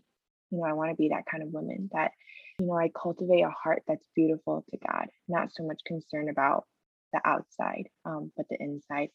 you 0.51 0.59
know, 0.59 0.65
I 0.65 0.73
want 0.73 0.91
to 0.91 0.97
be 0.97 1.11
that 1.11 1.27
kind 1.31 1.43
of 1.43 1.51
woman 1.51 1.89
that, 1.93 2.13
you 2.59 2.67
know, 2.67 2.79
I 2.79 2.91
cultivate 2.91 3.43
a 3.43 3.51
heart 3.51 3.83
that's 3.87 4.07
beautiful 4.17 4.65
to 4.71 4.79
God, 4.87 5.07
not 5.29 5.53
so 5.53 5.65
much 5.65 5.79
concerned 5.87 6.31
about 6.31 6.65
the 7.13 7.21
outside, 7.25 7.89
um, 8.05 8.33
but 8.37 8.47
the 8.51 8.61
inside. 8.61 9.11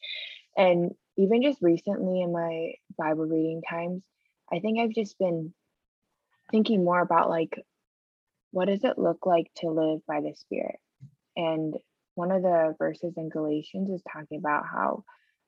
And 0.57 0.91
even 1.17 1.43
just 1.43 1.61
recently 1.61 2.21
in 2.21 2.31
my 2.31 2.73
Bible 2.97 3.25
reading 3.25 3.61
times, 3.69 4.03
I 4.51 4.59
think 4.59 4.79
I've 4.79 4.93
just 4.93 5.17
been 5.19 5.53
thinking 6.51 6.83
more 6.83 7.01
about 7.01 7.29
like 7.29 7.59
what 8.53 8.67
does 8.67 8.83
it 8.83 8.99
look 8.99 9.25
like 9.25 9.51
to 9.57 9.69
live 9.69 10.01
by 10.07 10.21
the 10.21 10.33
spirit? 10.35 10.77
And 11.35 11.75
one 12.13 12.31
of 12.31 12.43
the 12.43 12.75
verses 12.77 13.15
in 13.17 13.29
galatians 13.29 13.89
is 13.89 14.03
talking 14.11 14.37
about 14.37 14.65
how 14.71 15.03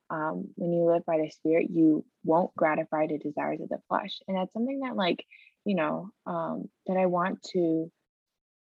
um, 0.10 0.50
when 0.56 0.74
you 0.74 0.86
live 0.86 1.06
by 1.06 1.18
the 1.18 1.30
spirit 1.30 1.70
you 1.70 2.04
won't 2.24 2.56
gratify 2.56 3.08
the 3.08 3.20
desires 3.20 3.62
of 3.62 3.70
the 3.70 3.80
flesh. 3.88 4.20
And 4.28 4.38
that's 4.38 4.54
something 4.54 4.80
that 4.80 4.96
like 4.96 5.24
you 5.66 5.76
know 5.76 6.10
um, 6.26 6.70
that 6.88 6.98
i 6.98 7.06
want 7.06 7.44
to 7.54 7.92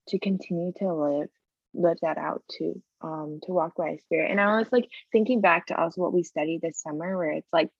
to 0.09 0.19
continue 0.19 0.73
to 0.79 0.93
live 0.93 1.29
live 1.73 1.99
that 2.03 2.19
out 2.19 2.43
too 2.53 2.83
um, 3.01 3.41
to 3.45 3.53
walk 3.53 3.75
by 3.77 3.97
spirit. 3.97 4.31
And 4.31 4.41
i 4.41 4.59
was 4.59 4.69
like 4.71 4.89
thinking 5.11 5.41
back 5.41 5.67
to 5.67 5.81
also 5.81 6.03
what 6.03 6.13
we 6.13 6.23
studied 6.23 6.61
this 6.61 6.83
summer 6.83 7.17
where 7.17 7.33
it's 7.33 7.53
like 7.53 7.71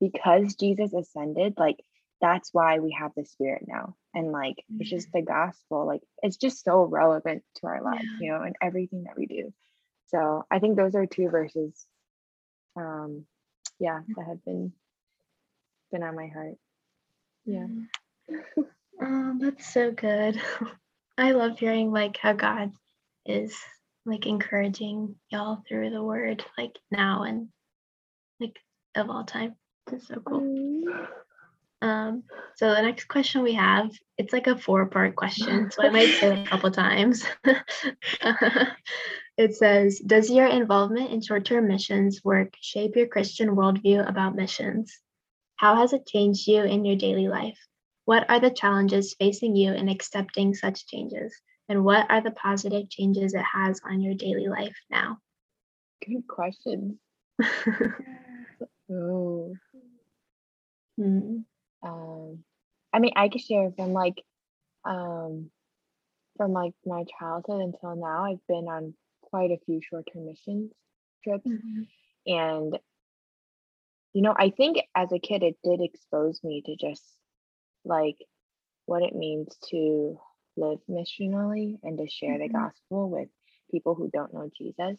because 0.00 0.54
jesus 0.54 0.94
ascended 0.94 1.54
like 1.58 1.76
that's 2.20 2.50
why 2.52 2.78
we 2.78 2.96
have 2.98 3.12
the 3.16 3.24
spirit 3.24 3.64
now. 3.66 3.94
And 4.14 4.32
like 4.32 4.64
it's 4.78 4.90
just 4.90 5.08
mm. 5.08 5.12
the 5.12 5.22
gospel 5.22 5.86
like 5.86 6.02
it's 6.22 6.36
just 6.36 6.64
so 6.64 6.82
relevant 6.84 7.42
to 7.56 7.66
our 7.66 7.82
lives 7.82 8.04
you 8.20 8.32
know 8.32 8.42
and 8.42 8.56
everything 8.60 9.04
that 9.04 9.16
we 9.16 9.26
do. 9.26 9.52
So 10.08 10.46
i 10.50 10.58
think 10.58 10.76
those 10.76 10.94
are 10.94 11.06
two 11.06 11.28
verses 11.28 11.86
um 12.76 13.24
yeah 13.78 14.00
that 14.16 14.26
have 14.26 14.44
been 14.44 14.72
been 15.90 16.02
on 16.02 16.16
my 16.16 16.28
heart. 16.28 16.54
Yeah. 17.44 17.66
Oh, 19.00 19.36
that's 19.38 19.72
so 19.72 19.90
good. 19.90 20.40
I 21.18 21.32
love 21.32 21.58
hearing 21.58 21.90
like 21.92 22.16
how 22.16 22.32
God 22.32 22.72
is 23.24 23.56
like 24.04 24.26
encouraging 24.26 25.16
y'all 25.30 25.62
through 25.68 25.90
the 25.90 26.02
word 26.02 26.44
like 26.56 26.78
now 26.90 27.22
and 27.22 27.48
like 28.40 28.56
of 28.94 29.10
all 29.10 29.24
time. 29.24 29.54
It's 29.92 30.08
so 30.08 30.20
cool. 30.24 30.40
Mm. 30.40 31.06
Um, 31.80 32.24
so 32.56 32.74
the 32.74 32.82
next 32.82 33.06
question 33.06 33.42
we 33.42 33.54
have, 33.54 33.90
it's 34.16 34.32
like 34.32 34.46
a 34.46 34.56
four-part 34.58 35.14
question, 35.16 35.70
so 35.70 35.82
I 35.84 35.90
might 35.90 36.08
say 36.20 36.32
it 36.32 36.38
a 36.38 36.46
couple 36.46 36.70
times. 36.70 37.24
it 39.38 39.54
says, 39.54 40.00
Does 40.00 40.30
your 40.30 40.46
involvement 40.46 41.10
in 41.12 41.22
short-term 41.22 41.68
missions 41.68 42.24
work 42.24 42.54
shape 42.60 42.96
your 42.96 43.06
Christian 43.06 43.54
worldview 43.54 44.06
about 44.08 44.34
missions? 44.34 44.98
How 45.56 45.76
has 45.76 45.92
it 45.92 46.06
changed 46.06 46.46
you 46.48 46.62
in 46.62 46.84
your 46.84 46.96
daily 46.96 47.28
life? 47.28 47.58
What 48.04 48.28
are 48.28 48.40
the 48.40 48.50
challenges 48.50 49.14
facing 49.18 49.54
you 49.56 49.72
in 49.72 49.88
accepting 49.88 50.54
such 50.54 50.86
changes? 50.86 51.34
And 51.68 51.84
what 51.84 52.10
are 52.10 52.22
the 52.22 52.30
positive 52.32 52.88
changes 52.90 53.34
it 53.34 53.44
has 53.54 53.80
on 53.84 54.00
your 54.00 54.14
daily 54.14 54.48
life 54.48 54.76
now? 54.90 55.18
good 56.06 56.26
questions 56.26 56.98
oh 58.90 59.54
Hmm. 60.98 61.47
Um 61.82 62.44
i 62.92 62.98
mean 62.98 63.12
i 63.16 63.28
could 63.28 63.40
share 63.40 63.70
from 63.76 63.92
like 63.92 64.22
um 64.84 65.50
from 66.36 66.52
like 66.52 66.72
my 66.86 67.04
childhood 67.18 67.60
until 67.62 67.96
now 67.96 68.24
i've 68.24 68.46
been 68.48 68.68
on 68.68 68.94
quite 69.22 69.50
a 69.50 69.58
few 69.66 69.80
short-term 69.82 70.26
missions 70.26 70.72
trips 71.24 71.50
Mhm. 71.50 71.86
and 72.26 72.78
you 74.12 74.22
know 74.22 74.34
i 74.36 74.50
think 74.50 74.78
as 74.94 75.12
a 75.12 75.18
kid 75.18 75.42
it 75.42 75.56
did 75.64 75.80
expose 75.80 76.42
me 76.42 76.62
to 76.64 76.76
just 76.76 77.04
like 77.84 78.16
what 78.86 79.02
it 79.02 79.14
means 79.14 79.56
to 79.70 80.18
live 80.56 80.80
missionally 80.88 81.78
and 81.82 81.98
to 81.98 82.08
share 82.08 82.38
the 82.38 82.48
Mhm. 82.48 82.52
gospel 82.52 83.08
with 83.10 83.28
people 83.70 83.94
who 83.94 84.10
don't 84.12 84.32
know 84.34 84.50
jesus 84.56 84.98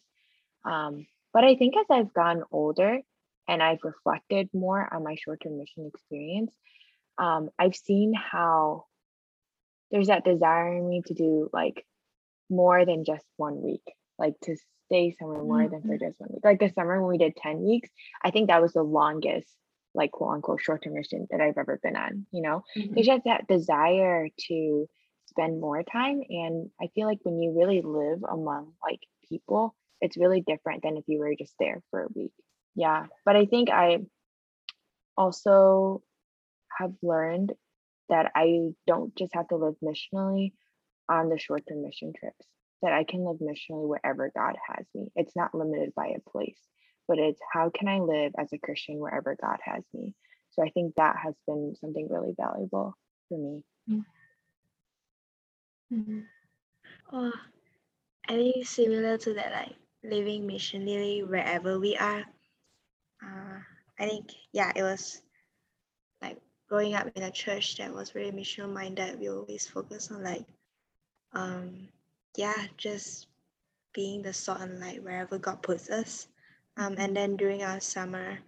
um, 0.66 1.08
but 1.34 1.44
i 1.44 1.56
think 1.56 1.76
as 1.78 1.86
i've 1.90 2.14
gotten 2.14 2.44
older 2.52 3.02
and 3.50 3.62
i've 3.62 3.84
reflected 3.84 4.50
more 4.54 4.88
on 4.94 5.04
my 5.04 5.16
short-term 5.16 5.58
mission 5.58 5.86
experience 5.94 6.56
um, 7.18 7.50
i've 7.60 7.76
seen 7.76 8.14
how 8.14 8.86
there's 9.92 10.08
that 10.08 10.24
desire 10.24 10.78
in 10.78 10.88
me 10.88 11.02
to 11.06 11.14
do 11.14 11.50
like 11.52 11.86
more 12.50 12.86
than 12.86 13.04
just 13.06 13.26
one 13.38 13.62
week 13.62 13.84
like 14.20 14.40
to 14.42 14.56
stay 14.90 15.16
somewhere 15.18 15.44
more 15.44 15.68
than 15.70 15.82
for 15.82 15.98
just 15.98 16.20
one 16.20 16.30
week. 16.34 16.44
Like 16.44 16.60
the 16.60 16.70
summer 16.70 17.02
when 17.02 17.12
we 17.12 17.18
did 17.18 17.36
10 17.36 17.62
weeks, 17.62 17.90
I 18.24 18.32
think 18.32 18.48
that 18.48 18.62
was 18.62 18.74
the 18.74 18.84
longest, 18.84 19.48
like 19.94 20.12
quote 20.12 20.36
unquote 20.36 20.62
short 20.62 20.84
term 20.84 20.94
mission 20.94 21.28
that 21.32 21.42
I've 21.42 21.58
ever 21.58 21.80
been 21.82 21.96
on, 21.96 22.26
you 22.32 22.42
know? 22.42 22.64
Mhm. 22.76 22.98
It's 22.98 23.08
just 23.08 23.24
that 23.26 23.48
desire 23.48 24.28
to 24.48 24.90
spend 25.28 25.62
more 25.62 25.84
time. 25.84 26.22
And 26.28 26.72
I 26.82 26.88
feel 26.96 27.08
like 27.08 27.20
when 27.24 27.40
you 27.40 27.58
really 27.58 27.82
live 27.82 28.24
among 28.28 28.74
like 28.84 29.00
people, 29.28 29.76
it's 30.02 30.18
really 30.18 30.42
different 30.42 30.82
than 30.84 30.98
if 30.98 31.04
you 31.08 31.20
were 31.20 31.36
just 31.36 31.54
there 31.60 31.82
for 31.92 32.04
a 32.04 32.08
week. 32.14 32.34
Yeah. 32.76 33.08
But 33.26 33.36
I 33.36 33.46
think 33.46 33.70
I 33.70 34.00
also 35.18 36.04
have 36.78 36.94
learned 37.02 37.54
that 38.10 38.32
I 38.36 38.72
don't 38.88 39.16
just 39.16 39.34
have 39.36 39.48
to 39.50 39.58
live 39.58 39.76
missionally 39.84 40.54
on 41.10 41.30
the 41.30 41.40
short 41.40 41.64
term 41.68 41.84
mission 41.84 42.14
trips, 42.18 42.48
that 42.82 42.94
I 42.94 43.04
can 43.04 43.26
live 43.26 43.38
missionally 43.40 43.88
wherever 43.88 44.32
God 44.36 44.56
has 44.68 44.86
me. 44.96 45.12
It's 45.16 45.36
not 45.36 45.54
limited 45.56 45.94
by 45.96 46.08
a 46.08 46.30
place, 46.30 46.60
but 47.08 47.20
it's 47.20 47.42
how 47.54 47.70
can 47.70 47.88
I 47.88 48.00
live 48.00 48.34
as 48.38 48.52
a 48.54 48.58
Christian 48.60 49.00
wherever 49.00 49.36
God 49.42 49.58
has 49.64 49.84
me. 49.94 50.16
So 50.52 50.64
I 50.64 50.70
think 50.70 50.96
that 50.96 51.18
has 51.24 51.36
been 51.48 51.76
something 51.80 52.08
really 52.10 52.34
valuable 52.38 52.96
for 53.30 53.38
me. 53.38 53.64
Mhm. 55.92 56.28
Oh, 57.12 57.34
I 58.28 58.36
think 58.36 58.66
similar 58.66 59.18
to 59.20 59.34
that, 59.34 59.52
like 59.52 59.76
living 60.04 60.48
missionally 60.48 61.28
wherever 61.28 61.80
we 61.80 61.98
are. 61.98 62.26
Uh, 63.24 63.60
I 64.00 64.08
think 64.08 64.32
yeah, 64.54 64.72
it 64.76 64.84
was 64.84 65.22
like 66.22 66.38
growing 66.70 66.96
up 66.96 67.08
in 67.16 67.24
a 67.24 67.32
church 67.32 67.78
that 67.78 67.94
was 67.94 68.12
very 68.12 68.32
mission 68.32 68.74
minded. 68.74 69.20
We 69.20 69.30
always 69.30 69.68
focus 69.68 70.12
on 70.12 70.24
like, 70.24 70.46
um, 71.34 71.90
yeah, 72.38 72.68
just 72.78 73.28
being 73.94 74.22
the 74.22 74.34
salt 74.34 74.62
and 74.62 74.80
light 74.80 75.04
wherever 75.04 75.38
God 75.38 75.62
puts 75.62 75.90
us. 75.90 76.28
Um, 76.78 76.96
and 76.98 77.16
then 77.16 77.36
during 77.36 77.64
our 77.64 77.80
summer, 77.80 78.40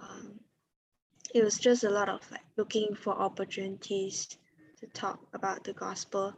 um, 0.00 0.38
it 1.34 1.42
was 1.42 1.58
just 1.58 1.84
a 1.84 1.90
lot 1.90 2.08
of 2.08 2.20
like 2.30 2.44
looking 2.56 2.94
for 2.94 3.14
opportunities 3.14 4.28
to 4.78 4.86
talk 4.88 5.18
about 5.32 5.64
the 5.64 5.72
gospel. 5.72 6.34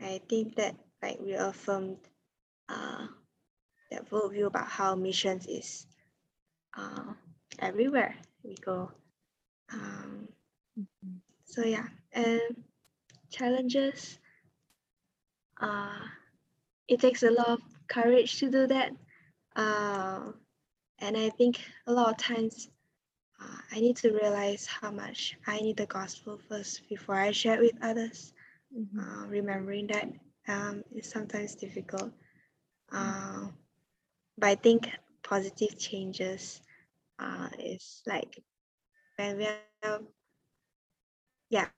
I 0.00 0.20
think 0.28 0.56
that 0.56 0.74
like 1.02 1.18
reaffirmed 1.20 1.98
uh, 2.68 3.06
that 3.90 4.10
worldview 4.10 4.46
about 4.46 4.68
how 4.68 4.94
missions 4.96 5.46
is 5.46 5.86
uh, 6.76 7.12
everywhere 7.58 8.14
we 8.42 8.54
go. 8.56 8.90
Um, 9.72 10.28
so 11.44 11.64
yeah, 11.64 11.86
and 12.12 12.40
challenges. 13.30 14.18
Uh, 15.60 16.00
it 16.88 17.00
takes 17.00 17.22
a 17.22 17.30
lot 17.30 17.48
of 17.48 17.60
courage 17.88 18.38
to 18.38 18.50
do 18.50 18.66
that. 18.66 18.92
Uh, 19.56 20.32
and 20.98 21.16
I 21.16 21.30
think 21.30 21.60
a 21.86 21.92
lot 21.92 22.10
of 22.10 22.16
times 22.16 22.68
uh, 23.40 23.58
I 23.72 23.80
need 23.80 23.96
to 23.98 24.10
realize 24.10 24.66
how 24.66 24.90
much 24.90 25.36
I 25.46 25.60
need 25.60 25.76
the 25.76 25.86
gospel 25.86 26.38
first 26.48 26.88
before 26.88 27.16
I 27.16 27.30
share 27.30 27.54
it 27.54 27.60
with 27.60 27.82
others. 27.82 28.32
Uh, 28.98 29.26
remembering 29.28 29.86
that 29.86 30.08
um, 30.48 30.82
is 30.92 31.08
sometimes 31.08 31.54
difficult. 31.54 32.10
Uh, 32.92 33.46
but 34.36 34.48
I 34.48 34.54
think 34.56 34.90
positive 35.34 35.76
changes 35.78 36.60
uh, 37.18 37.48
is 37.58 38.02
like 38.06 38.38
when 39.16 39.38
we 39.38 39.48
are, 39.84 40.00
yeah, 41.50 41.68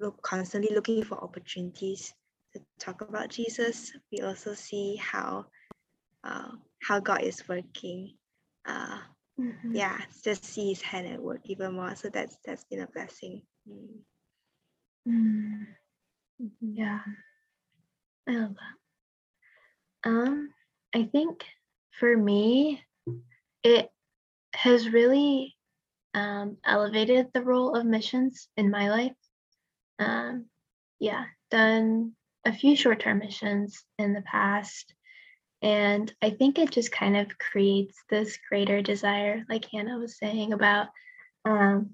look 0.00 0.20
constantly 0.22 0.74
looking 0.74 1.02
for 1.04 1.16
opportunities 1.22 2.12
to 2.52 2.60
talk 2.78 3.00
about 3.00 3.30
Jesus. 3.30 3.92
We 4.12 4.20
also 4.20 4.54
see 4.54 4.96
how 4.96 5.46
uh, 6.24 6.50
how 6.82 7.00
God 7.00 7.22
is 7.22 7.48
working. 7.48 8.14
Uh, 8.66 9.00
Mhm. 9.40 9.74
yeah, 9.74 9.98
just 10.22 10.44
see 10.44 10.68
His 10.70 10.82
hand 10.82 11.06
at 11.08 11.22
work 11.22 11.40
even 11.44 11.74
more. 11.74 11.96
So 11.96 12.10
that's 12.10 12.36
that's 12.44 12.64
been 12.64 12.80
a 12.82 12.88
blessing. 12.88 13.42
Mm. 13.68 14.04
Mm. 15.08 15.66
Yeah, 16.60 17.00
I 18.28 18.32
love 18.32 18.54
that. 18.56 18.76
Um, 20.10 20.50
I 20.94 21.04
think 21.04 21.44
for 21.98 22.16
me, 22.16 22.82
it 23.62 23.90
has 24.54 24.88
really 24.88 25.56
um, 26.14 26.56
elevated 26.64 27.28
the 27.32 27.42
role 27.42 27.74
of 27.74 27.84
missions 27.84 28.48
in 28.56 28.70
my 28.70 28.90
life. 28.90 29.16
Um, 29.98 30.46
yeah, 30.98 31.24
done 31.50 32.12
a 32.44 32.52
few 32.52 32.76
short 32.76 33.00
term 33.00 33.18
missions 33.18 33.84
in 33.98 34.12
the 34.12 34.22
past. 34.22 34.94
And 35.62 36.12
I 36.20 36.30
think 36.30 36.58
it 36.58 36.70
just 36.70 36.92
kind 36.92 37.16
of 37.16 37.38
creates 37.38 37.96
this 38.10 38.38
greater 38.48 38.82
desire, 38.82 39.44
like 39.48 39.72
Anna 39.72 39.98
was 39.98 40.18
saying, 40.18 40.52
about 40.52 40.88
um, 41.44 41.90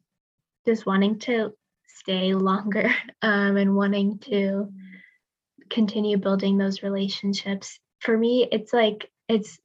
just 0.66 0.86
wanting 0.86 1.18
to 1.20 1.52
stay 1.86 2.34
longer 2.34 2.90
um, 3.22 3.56
and 3.56 3.76
wanting 3.76 4.18
to 4.20 4.72
continue 5.68 6.16
building 6.16 6.58
those 6.58 6.82
relationships. 6.82 7.78
For 8.00 8.16
me, 8.16 8.48
it's 8.50 8.72
like 8.72 9.08
it's 9.28 9.58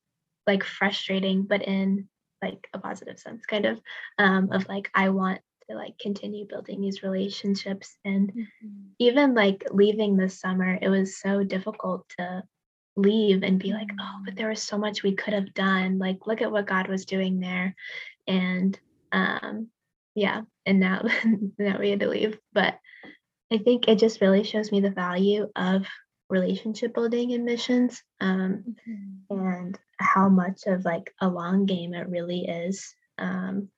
like 0.47 0.63
frustrating, 0.63 1.43
but 1.43 1.61
in 1.63 2.07
like 2.41 2.67
a 2.73 2.79
positive 2.79 3.19
sense, 3.19 3.45
kind 3.45 3.65
of 3.65 3.79
um, 4.17 4.51
of 4.51 4.67
like 4.67 4.89
I 4.93 5.09
want 5.09 5.41
to 5.69 5.75
like 5.75 5.97
continue 5.99 6.45
building 6.45 6.81
these 6.81 7.03
relationships 7.03 7.97
and 8.05 8.31
even 8.99 9.33
like 9.33 9.63
leaving 9.71 10.15
this 10.15 10.39
summer, 10.39 10.77
it 10.81 10.89
was 10.89 11.17
so 11.19 11.43
difficult 11.43 12.07
to 12.19 12.43
leave 12.95 13.43
and 13.43 13.59
be 13.59 13.73
like, 13.73 13.89
oh, 13.99 14.21
but 14.23 14.35
there 14.35 14.49
was 14.49 14.61
so 14.61 14.77
much 14.77 15.03
we 15.03 15.15
could 15.15 15.33
have 15.33 15.53
done. 15.53 15.99
Like, 15.99 16.27
look 16.27 16.41
at 16.41 16.51
what 16.51 16.67
God 16.67 16.87
was 16.87 17.05
doing 17.05 17.39
there. 17.39 17.75
And 18.27 18.79
um, 19.11 19.67
yeah, 20.15 20.41
and 20.65 20.79
now 20.79 21.05
now 21.59 21.79
we 21.79 21.89
had 21.89 21.99
to 22.01 22.09
leave. 22.09 22.37
But 22.53 22.79
I 23.51 23.57
think 23.59 23.87
it 23.87 23.99
just 23.99 24.21
really 24.21 24.43
shows 24.43 24.71
me 24.71 24.79
the 24.79 24.89
value 24.89 25.49
of 25.55 25.85
relationship 26.29 26.93
building 26.93 27.33
and 27.33 27.45
missions 27.45 28.01
um, 28.19 28.75
and 29.29 29.79
how 29.97 30.29
much 30.29 30.63
of 30.67 30.85
like 30.85 31.13
a 31.21 31.27
long 31.27 31.65
game 31.65 31.93
it 31.93 32.09
really 32.09 32.45
is. 32.45 32.93
Um, 33.17 33.69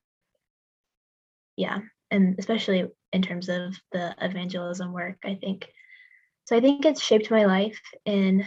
yeah, 1.56 1.80
and 2.12 2.36
especially 2.40 2.88
in 3.12 3.22
terms 3.22 3.50
of 3.50 3.76
the 3.92 4.16
evangelism 4.22 4.94
work, 4.94 5.18
I 5.24 5.36
think. 5.36 5.68
So 6.46 6.56
I 6.56 6.62
think 6.62 6.86
it's 6.86 7.04
shaped 7.04 7.30
my 7.30 7.46
life 7.46 7.82
in 8.06 8.46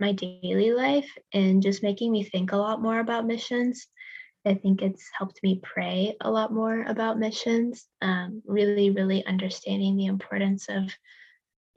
my 0.00 0.12
daily 0.12 0.72
life 0.72 1.08
and 1.32 1.62
just 1.62 1.82
making 1.82 2.10
me 2.10 2.24
think 2.24 2.52
a 2.52 2.56
lot 2.56 2.82
more 2.82 2.98
about 2.98 3.26
missions. 3.26 3.86
I 4.46 4.54
think 4.54 4.80
it's 4.80 5.08
helped 5.16 5.40
me 5.42 5.60
pray 5.62 6.16
a 6.20 6.30
lot 6.30 6.52
more 6.52 6.82
about 6.82 7.18
missions, 7.18 7.86
um, 8.00 8.42
really, 8.46 8.90
really 8.90 9.24
understanding 9.26 9.96
the 9.96 10.06
importance 10.06 10.68
of 10.70 10.90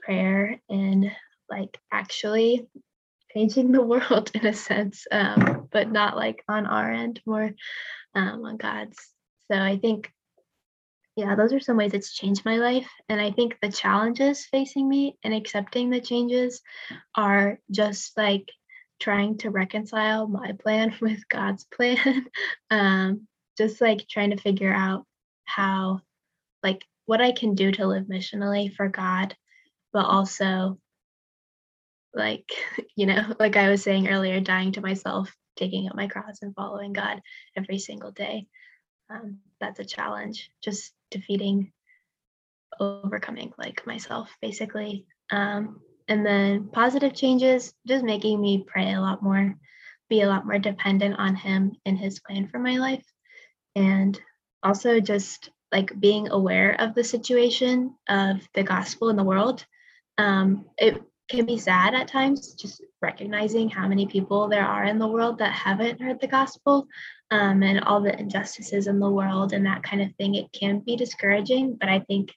prayer 0.04 0.60
and 0.70 1.12
like 1.50 1.78
actually 1.92 2.68
changing 3.34 3.72
the 3.72 3.82
world 3.94 4.32
in 4.34 4.46
a 4.46 4.54
sense, 4.54 5.06
um, 5.12 5.68
but 5.72 5.92
not 5.92 6.16
like 6.16 6.44
on 6.48 6.66
our 6.66 6.92
end, 6.92 7.22
more 7.26 7.52
um, 8.16 8.46
on 8.46 8.58
God's. 8.58 8.98
So 9.52 9.58
I 9.58 9.78
think, 9.78 10.12
yeah, 11.16 11.36
those 11.36 11.54
are 11.54 11.60
some 11.60 11.78
ways 11.78 11.94
it's 11.94 12.14
changed 12.14 12.46
my 12.46 12.58
life. 12.58 12.90
And 13.10 13.22
I 13.22 13.32
think 13.32 13.58
the 13.62 13.72
challenges 13.72 14.46
facing 14.46 14.88
me 14.88 15.18
and 15.24 15.34
accepting 15.34 15.90
the 15.90 16.02
changes 16.02 16.62
are 17.16 17.60
just 17.72 18.18
like 18.18 18.50
trying 19.00 19.38
to 19.40 19.50
reconcile 19.50 20.28
my 20.28 20.54
plan 20.64 20.96
with 21.02 21.28
God's 21.30 21.66
plan. 21.66 22.26
um, 22.72 23.28
just 23.58 23.82
like 23.82 24.08
trying 24.08 24.32
to 24.32 24.42
figure 24.42 24.74
out 24.74 25.06
how, 25.46 26.02
like, 26.64 26.84
what 27.06 27.22
I 27.22 27.34
can 27.34 27.54
do 27.54 27.72
to 27.74 27.86
live 27.86 28.06
missionally 28.06 28.74
for 28.74 28.88
God, 28.88 29.36
but 29.94 30.06
also, 30.06 30.80
like, 32.14 32.52
you 32.96 33.06
know, 33.06 33.36
like 33.40 33.56
I 33.56 33.70
was 33.70 33.84
saying 33.84 34.10
earlier, 34.10 34.40
dying 34.40 34.74
to 34.74 34.82
myself, 34.82 35.34
taking 35.56 35.88
up 35.88 35.96
my 35.96 36.08
cross 36.08 36.42
and 36.42 36.56
following 36.56 36.94
God 36.94 37.22
every 37.56 37.80
single 37.80 38.12
day. 38.12 38.48
Um, 39.10 39.40
that's 39.62 39.80
a 39.80 39.86
challenge, 39.86 40.50
just 40.64 40.92
defeating, 41.12 41.72
overcoming 42.80 43.54
like 43.58 43.86
myself, 43.86 44.36
basically. 44.42 45.06
Um, 45.32 45.80
and 46.08 46.26
then 46.26 46.70
positive 46.70 47.14
changes, 47.14 47.74
just 47.88 48.04
making 48.04 48.42
me 48.42 48.66
pray 48.66 48.94
a 48.94 49.02
lot 49.02 49.22
more, 49.22 49.56
be 50.10 50.22
a 50.22 50.28
lot 50.28 50.46
more 50.46 50.60
dependent 50.60 51.16
on 51.18 51.36
Him 51.36 51.74
and 51.86 51.98
His 51.98 52.20
plan 52.20 52.48
for 52.48 52.60
my 52.60 52.78
life. 52.78 53.06
And 53.76 54.20
also 54.64 55.00
just 55.00 55.50
like 55.72 56.00
being 56.00 56.30
aware 56.30 56.80
of 56.80 56.94
the 56.94 57.04
situation 57.04 57.96
of 58.08 58.38
the 58.54 58.64
gospel 58.64 59.10
in 59.10 59.16
the 59.16 59.24
world. 59.24 59.66
Um, 60.18 60.66
it 60.78 61.02
can 61.30 61.46
be 61.46 61.58
sad 61.58 61.94
at 61.94 62.08
times, 62.08 62.54
just 62.54 62.82
recognizing 63.02 63.70
how 63.70 63.88
many 63.88 64.06
people 64.06 64.48
there 64.48 64.66
are 64.66 64.84
in 64.86 65.00
the 65.00 65.08
world 65.08 65.40
that 65.40 65.54
haven't 65.54 66.02
heard 66.02 66.20
the 66.20 66.28
gospel 66.28 66.88
um, 67.32 67.64
and 67.64 67.82
all 67.82 68.02
the 68.02 68.18
injustices 68.20 68.88
in 68.88 69.00
the 69.00 69.10
world 69.10 69.54
and 69.54 69.66
that 69.66 69.84
kind 69.84 70.02
of 70.02 70.14
thing. 70.16 70.36
It 70.36 70.52
can 70.52 70.80
be 70.80 70.96
discouraging, 70.96 71.78
but 71.80 71.90
I 71.90 72.00
think 72.00 72.32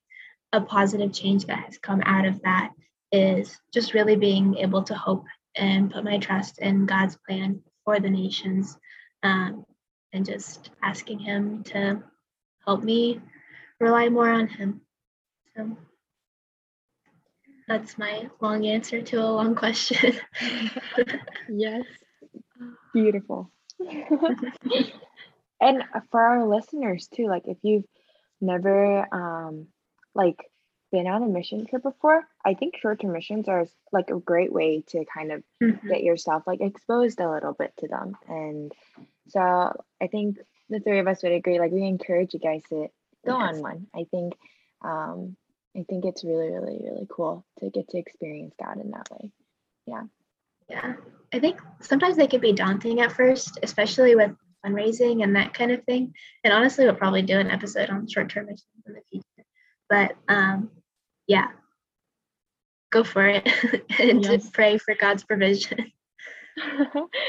a 0.52 0.60
positive 0.60 1.12
change 1.12 1.46
that 1.46 1.64
has 1.64 1.78
come 1.78 2.02
out 2.04 2.24
of 2.24 2.40
that 2.42 2.70
is 3.12 3.58
just 3.72 3.94
really 3.94 4.16
being 4.16 4.56
able 4.56 4.82
to 4.84 4.94
hope 4.94 5.24
and 5.56 5.90
put 5.90 6.04
my 6.04 6.18
trust 6.18 6.58
in 6.58 6.86
God's 6.86 7.18
plan 7.26 7.62
for 7.84 8.00
the 8.00 8.10
nations 8.10 8.78
um, 9.22 9.64
and 10.12 10.24
just 10.24 10.70
asking 10.82 11.18
Him 11.18 11.62
to 11.64 12.02
help 12.64 12.82
me 12.82 13.20
rely 13.80 14.08
more 14.08 14.30
on 14.30 14.48
Him. 14.48 14.80
So 15.56 15.76
that's 17.68 17.98
my 17.98 18.28
long 18.40 18.66
answer 18.66 19.02
to 19.02 19.16
a 19.16 19.26
long 19.26 19.54
question. 19.54 20.14
yes. 21.48 21.84
Beautiful. 22.92 23.50
and 25.60 25.82
for 26.10 26.20
our 26.20 26.46
listeners 26.46 27.08
too, 27.08 27.26
like 27.26 27.46
if 27.46 27.58
you've 27.62 27.84
never 28.40 29.06
um 29.14 29.66
like 30.14 30.38
been 30.92 31.06
on 31.06 31.22
a 31.22 31.26
mission 31.28 31.66
trip 31.66 31.82
before, 31.82 32.22
I 32.44 32.54
think 32.54 32.76
short-term 32.76 33.12
missions 33.12 33.48
are 33.48 33.66
like 33.92 34.10
a 34.10 34.18
great 34.20 34.52
way 34.52 34.82
to 34.88 35.04
kind 35.12 35.32
of 35.32 35.42
Mhm. 35.62 35.88
get 35.88 36.02
yourself 36.02 36.44
like 36.46 36.60
exposed 36.60 37.20
a 37.20 37.30
little 37.30 37.52
bit 37.52 37.72
to 37.78 37.88
them. 37.88 38.16
And 38.28 38.72
so 39.28 39.40
I 40.00 40.06
think 40.06 40.38
the 40.68 40.80
three 40.80 41.00
of 41.00 41.08
us 41.08 41.22
would 41.22 41.32
agree, 41.32 41.58
like 41.58 41.72
we 41.72 41.82
encourage 41.86 42.34
you 42.34 42.40
guys 42.40 42.62
to 42.70 42.88
go 43.26 43.32
Yes. 43.38 43.56
on 43.56 43.62
one. 43.62 43.86
I 43.94 44.04
think 44.10 44.34
um 44.82 45.36
I 45.76 45.84
think 45.88 46.04
it's 46.04 46.24
really, 46.24 46.50
really, 46.50 46.80
really 46.82 47.06
cool 47.10 47.44
to 47.58 47.70
get 47.70 47.88
to 47.90 47.98
experience 47.98 48.54
God 48.62 48.80
in 48.80 48.90
that 48.92 49.10
way. 49.10 49.30
Yeah. 49.86 50.04
Yeah. 50.70 50.94
I 51.32 51.38
think 51.38 51.60
sometimes 51.80 52.16
they 52.16 52.26
can 52.26 52.40
be 52.40 52.52
daunting 52.52 53.00
at 53.00 53.12
first, 53.12 53.58
especially 53.62 54.14
with 54.16 54.32
fundraising 54.64 55.22
and 55.22 55.36
that 55.36 55.54
kind 55.54 55.70
of 55.70 55.84
thing. 55.84 56.14
And 56.44 56.52
honestly, 56.52 56.84
we'll 56.84 56.94
probably 56.94 57.22
do 57.22 57.38
an 57.38 57.50
episode 57.50 57.90
on 57.90 58.08
short 58.08 58.30
term 58.30 58.46
missions 58.46 58.62
in 58.86 58.94
the 58.94 59.02
future. 59.10 59.46
But 59.88 60.16
um, 60.28 60.70
yeah, 61.26 61.48
go 62.90 63.04
for 63.04 63.26
it 63.26 63.46
and 63.98 64.24
Yes. 64.24 64.46
to 64.46 64.50
pray 64.52 64.78
for 64.78 64.94
God's 64.94 65.24
provision. 65.24 65.92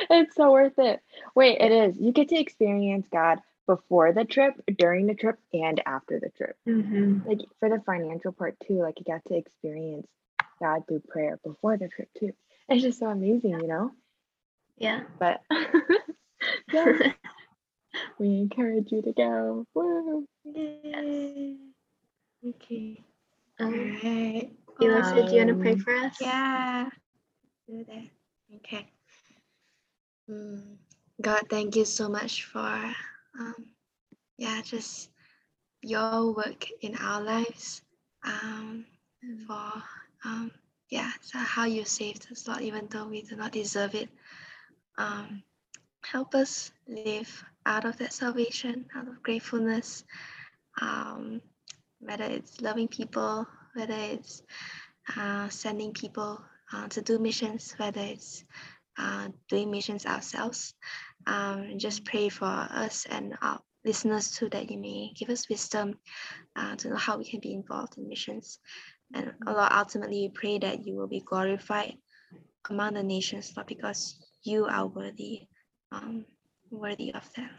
it's 0.09 0.35
so 0.35 0.51
worth 0.51 0.77
it. 0.79 1.01
Wait, 1.35 1.59
it 1.59 1.71
is. 1.71 1.97
You 1.99 2.11
get 2.13 2.29
to 2.29 2.39
experience 2.39 3.07
God 3.11 3.39
before 3.67 4.13
the 4.13 4.25
trip, 4.25 4.53
during 4.77 5.05
the 5.05 5.13
trip, 5.13 5.37
and 5.53 5.81
after 5.85 6.19
the 6.19 6.29
trip. 6.29 6.55
hmm 6.65 7.19
Like 7.25 7.39
for 7.59 7.69
the 7.69 7.81
financial 7.85 8.31
part 8.31 8.55
too, 8.65 8.81
like 8.81 8.95
you 8.99 9.05
got 9.05 9.23
to 9.27 9.35
experience 9.35 10.07
God 10.59 10.87
through 10.87 11.01
prayer 11.07 11.39
before 11.43 11.77
the 11.77 11.87
trip 11.89 12.09
too. 12.17 12.33
It's 12.69 12.81
just 12.83 12.99
so 12.99 13.07
amazing, 13.07 13.61
you 13.61 13.67
know? 13.67 13.91
Yeah. 14.77 15.03
But 15.19 15.41
yeah, 16.73 17.13
we 18.19 18.27
encourage 18.39 18.91
you 18.91 19.01
to 19.03 19.13
go. 19.13 19.65
Woo. 19.73 20.25
Yay. 20.43 21.55
Okay. 22.45 23.03
Um, 23.59 23.73
Alright. 23.73 24.51
Elisa, 24.81 25.25
do 25.29 25.35
you 25.35 25.45
want 25.45 25.49
to 25.49 25.61
pray 25.61 25.71
Um, 25.71 25.79
for 25.79 25.93
us? 25.93 26.17
Yeah. 26.19 26.89
Do 27.69 27.85
that. 27.87 28.03
Okay. 28.57 28.91
Mm. 30.29 30.75
God, 31.21 31.41
thank 31.49 31.75
you 31.75 31.85
so 31.85 32.09
much 32.09 32.43
for 32.43 32.93
um 33.39 33.55
yeah, 34.37 34.61
just 34.63 35.09
your 35.81 36.33
work 36.33 36.67
in 36.81 36.95
our 36.95 37.21
lives. 37.21 37.81
Um 38.23 38.85
for 39.47 39.83
um 40.25 40.51
yeah, 40.89 41.11
so 41.21 41.37
how 41.39 41.65
you 41.65 41.85
saved 41.85 42.27
us, 42.31 42.47
Lord, 42.47 42.61
even 42.61 42.87
though 42.89 43.07
we 43.07 43.21
do 43.21 43.35
not 43.35 43.51
deserve 43.51 43.95
it. 43.95 44.09
Um 44.97 45.43
help 46.03 46.35
us 46.35 46.71
live 46.87 47.43
out 47.65 47.85
of 47.85 47.97
that 47.97 48.13
salvation, 48.13 48.85
out 48.95 49.07
of 49.07 49.23
gratefulness. 49.23 50.03
Um 50.81 51.41
whether 51.99 52.25
it's 52.25 52.61
loving 52.61 52.87
people, 52.87 53.47
whether 53.73 53.95
it's 53.95 54.43
uh, 55.15 55.49
sending 55.49 55.93
people 55.93 56.41
uh, 56.73 56.87
to 56.89 57.01
do 57.01 57.19
missions, 57.19 57.73
whether 57.77 58.01
it's 58.01 58.43
uh, 58.97 59.29
doing 59.49 59.71
missions 59.71 60.05
ourselves. 60.05 60.73
Um, 61.27 61.77
just 61.77 62.05
pray 62.05 62.29
for 62.29 62.45
us 62.45 63.05
and 63.09 63.35
our 63.41 63.59
listeners 63.83 64.31
too 64.31 64.47
that 64.49 64.71
you 64.71 64.77
may 64.77 65.11
give 65.13 65.29
us 65.29 65.49
wisdom 65.49 65.99
uh, 66.55 66.75
to 66.77 66.89
know 66.89 66.95
how 66.95 67.17
we 67.17 67.25
can 67.29 67.41
be 67.41 67.53
involved 67.53 67.97
in 67.97 68.07
missions. 68.07 68.59
And 69.13 69.33
uh, 69.45 69.53
Lord, 69.53 69.71
ultimately, 69.71 70.21
we 70.21 70.29
pray 70.33 70.59
that 70.59 70.85
you 70.87 70.95
will 70.95 71.07
be 71.07 71.19
glorified 71.19 71.95
among 72.69 72.93
the 72.93 73.03
nations, 73.03 73.53
Lord, 73.55 73.67
because 73.67 74.15
you 74.43 74.65
are 74.65 74.87
worthy, 74.87 75.47
um, 75.91 76.25
worthy 76.71 77.13
of 77.13 77.27
that. 77.35 77.51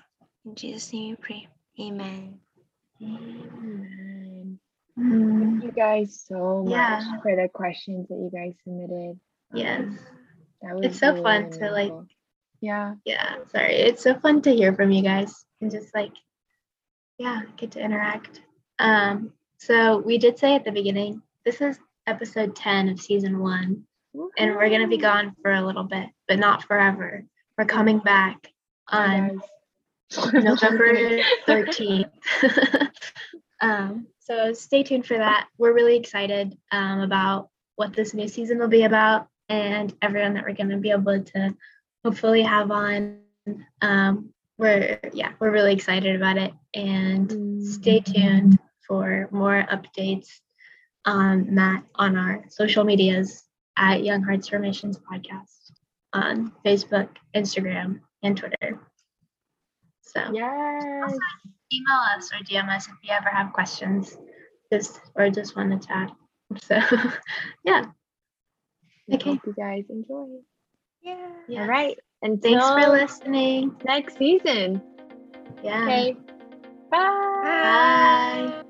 In 0.47 0.55
Jesus' 0.55 0.93
name 0.93 1.11
we 1.11 1.17
pray. 1.17 1.49
Amen. 1.81 2.41
Amen. 3.03 4.59
Thank 4.97 5.63
you 5.63 5.73
guys 5.73 6.25
so 6.27 6.65
much 6.65 6.73
Yeah. 6.73 7.21
for 7.23 7.37
the 7.37 7.49
questions 7.53 8.09
that 8.09 8.17
you 8.17 8.31
guys 8.33 8.55
submitted. 8.65 9.21
Yes. 9.55 9.81
Um, 9.81 9.99
that 10.63 10.75
was 10.75 10.87
It's 10.87 10.99
so 10.99 11.13
really, 11.13 11.23
fun 11.23 11.43
really 11.45 11.59
to, 11.59 11.71
like, 11.71 11.93
meaningful. 11.93 12.07
Yeah. 12.61 12.95
Yeah. 13.05 13.37
Sorry. 13.53 13.75
It's 13.75 14.03
so 14.03 14.15
fun 14.15 14.43
to 14.43 14.55
hear 14.55 14.73
from 14.75 14.91
you 14.91 15.03
guys 15.03 15.45
and 15.61 15.71
just 15.71 15.95
like, 15.95 16.13
yeah, 17.19 17.43
get 17.57 17.73
to 17.73 17.81
interact. 17.81 18.43
Um, 18.79 19.33
so 19.59 19.99
we 19.99 20.19
did 20.19 20.39
say 20.39 20.55
at 20.55 20.65
the 20.65 20.73
beginning, 20.73 21.23
this 21.45 21.61
is 21.61 21.79
episode 22.07 22.55
10 22.57 22.89
of 22.89 23.01
season 23.01 23.39
one, 23.39 23.85
and 24.39 24.55
we're 24.55 24.69
going 24.69 24.83
to 24.83 24.89
be 24.89 24.99
gone 24.99 25.35
for 25.43 25.53
a 25.53 25.65
little 25.65 25.85
bit, 25.85 26.09
but 26.27 26.39
not 26.39 26.65
forever. 26.65 27.25
We're 27.57 27.65
coming 27.65 27.99
back 27.99 28.53
on. 28.89 29.43
November 30.33 30.95
13th. 31.47 32.11
um, 33.61 34.07
so 34.21 34.53
stay 34.53 34.83
tuned 34.83 35.07
for 35.07 35.19
that. 35.19 35.49
We're 35.59 35.75
really 35.75 35.97
excited 35.97 36.57
um, 36.73 37.01
about 37.01 37.51
what 37.77 37.93
this 37.93 38.15
new 38.15 38.29
season 38.29 38.59
will 38.59 38.69
be 38.69 38.85
about 38.85 39.29
and 39.49 39.95
everyone 40.03 40.35
that 40.35 40.45
we're 40.45 40.55
going 40.55 40.71
to 40.71 40.77
be 40.79 40.91
able 40.91 41.23
to 41.23 41.55
hopefully 42.05 42.43
have 42.43 42.71
on. 42.71 43.19
Um, 43.83 44.33
we're, 44.59 44.99
yeah, 45.13 45.33
we're 45.39 45.51
really 45.53 45.73
excited 45.73 46.17
about 46.17 46.37
it. 46.37 46.53
And 46.75 47.65
stay 47.67 48.01
tuned 48.01 48.59
for 48.87 49.29
more 49.31 49.67
updates 49.71 50.29
on 51.05 51.55
that 51.55 51.85
on 51.95 52.17
our 52.17 52.45
social 52.49 52.85
medias 52.85 53.45
at 53.77 54.05
Young 54.05 54.23
Hearts 54.23 54.49
for 54.49 54.59
Missions 54.59 54.99
Podcast 54.99 55.73
on 56.13 56.53
Facebook, 56.65 57.09
Instagram, 57.35 58.01
and 58.23 58.37
Twitter. 58.37 58.81
So 60.03 60.21
Yes. 60.33 61.13
email 61.73 62.01
us 62.17 62.31
or 62.33 62.43
DM 62.45 62.69
us 62.69 62.89
if 62.89 62.95
you 63.03 63.11
ever 63.11 63.29
have 63.29 63.53
questions, 63.53 64.17
just 64.73 65.01
or 65.15 65.31
just 65.31 65.57
want 65.57 65.81
to 65.81 65.87
chat. 65.87 66.11
So 66.63 66.81
yeah, 67.65 67.85
Okay. 69.13 69.31
Hope 69.31 69.41
you 69.47 69.55
guys 69.55 69.85
enjoy. 69.89 70.27
Yeah. 71.09 71.17
yeah. 71.49 71.63
All 71.63 71.69
right. 71.69 71.99
And 72.23 72.43
Thanks 72.43 72.65
for 72.65 72.89
listening. 72.89 73.77
next 73.85 74.19
season. 74.19 74.83
Yeah. 75.63 75.85
Okay. 75.85 76.17
Bye. 76.91 76.99
Bye. 77.43 78.63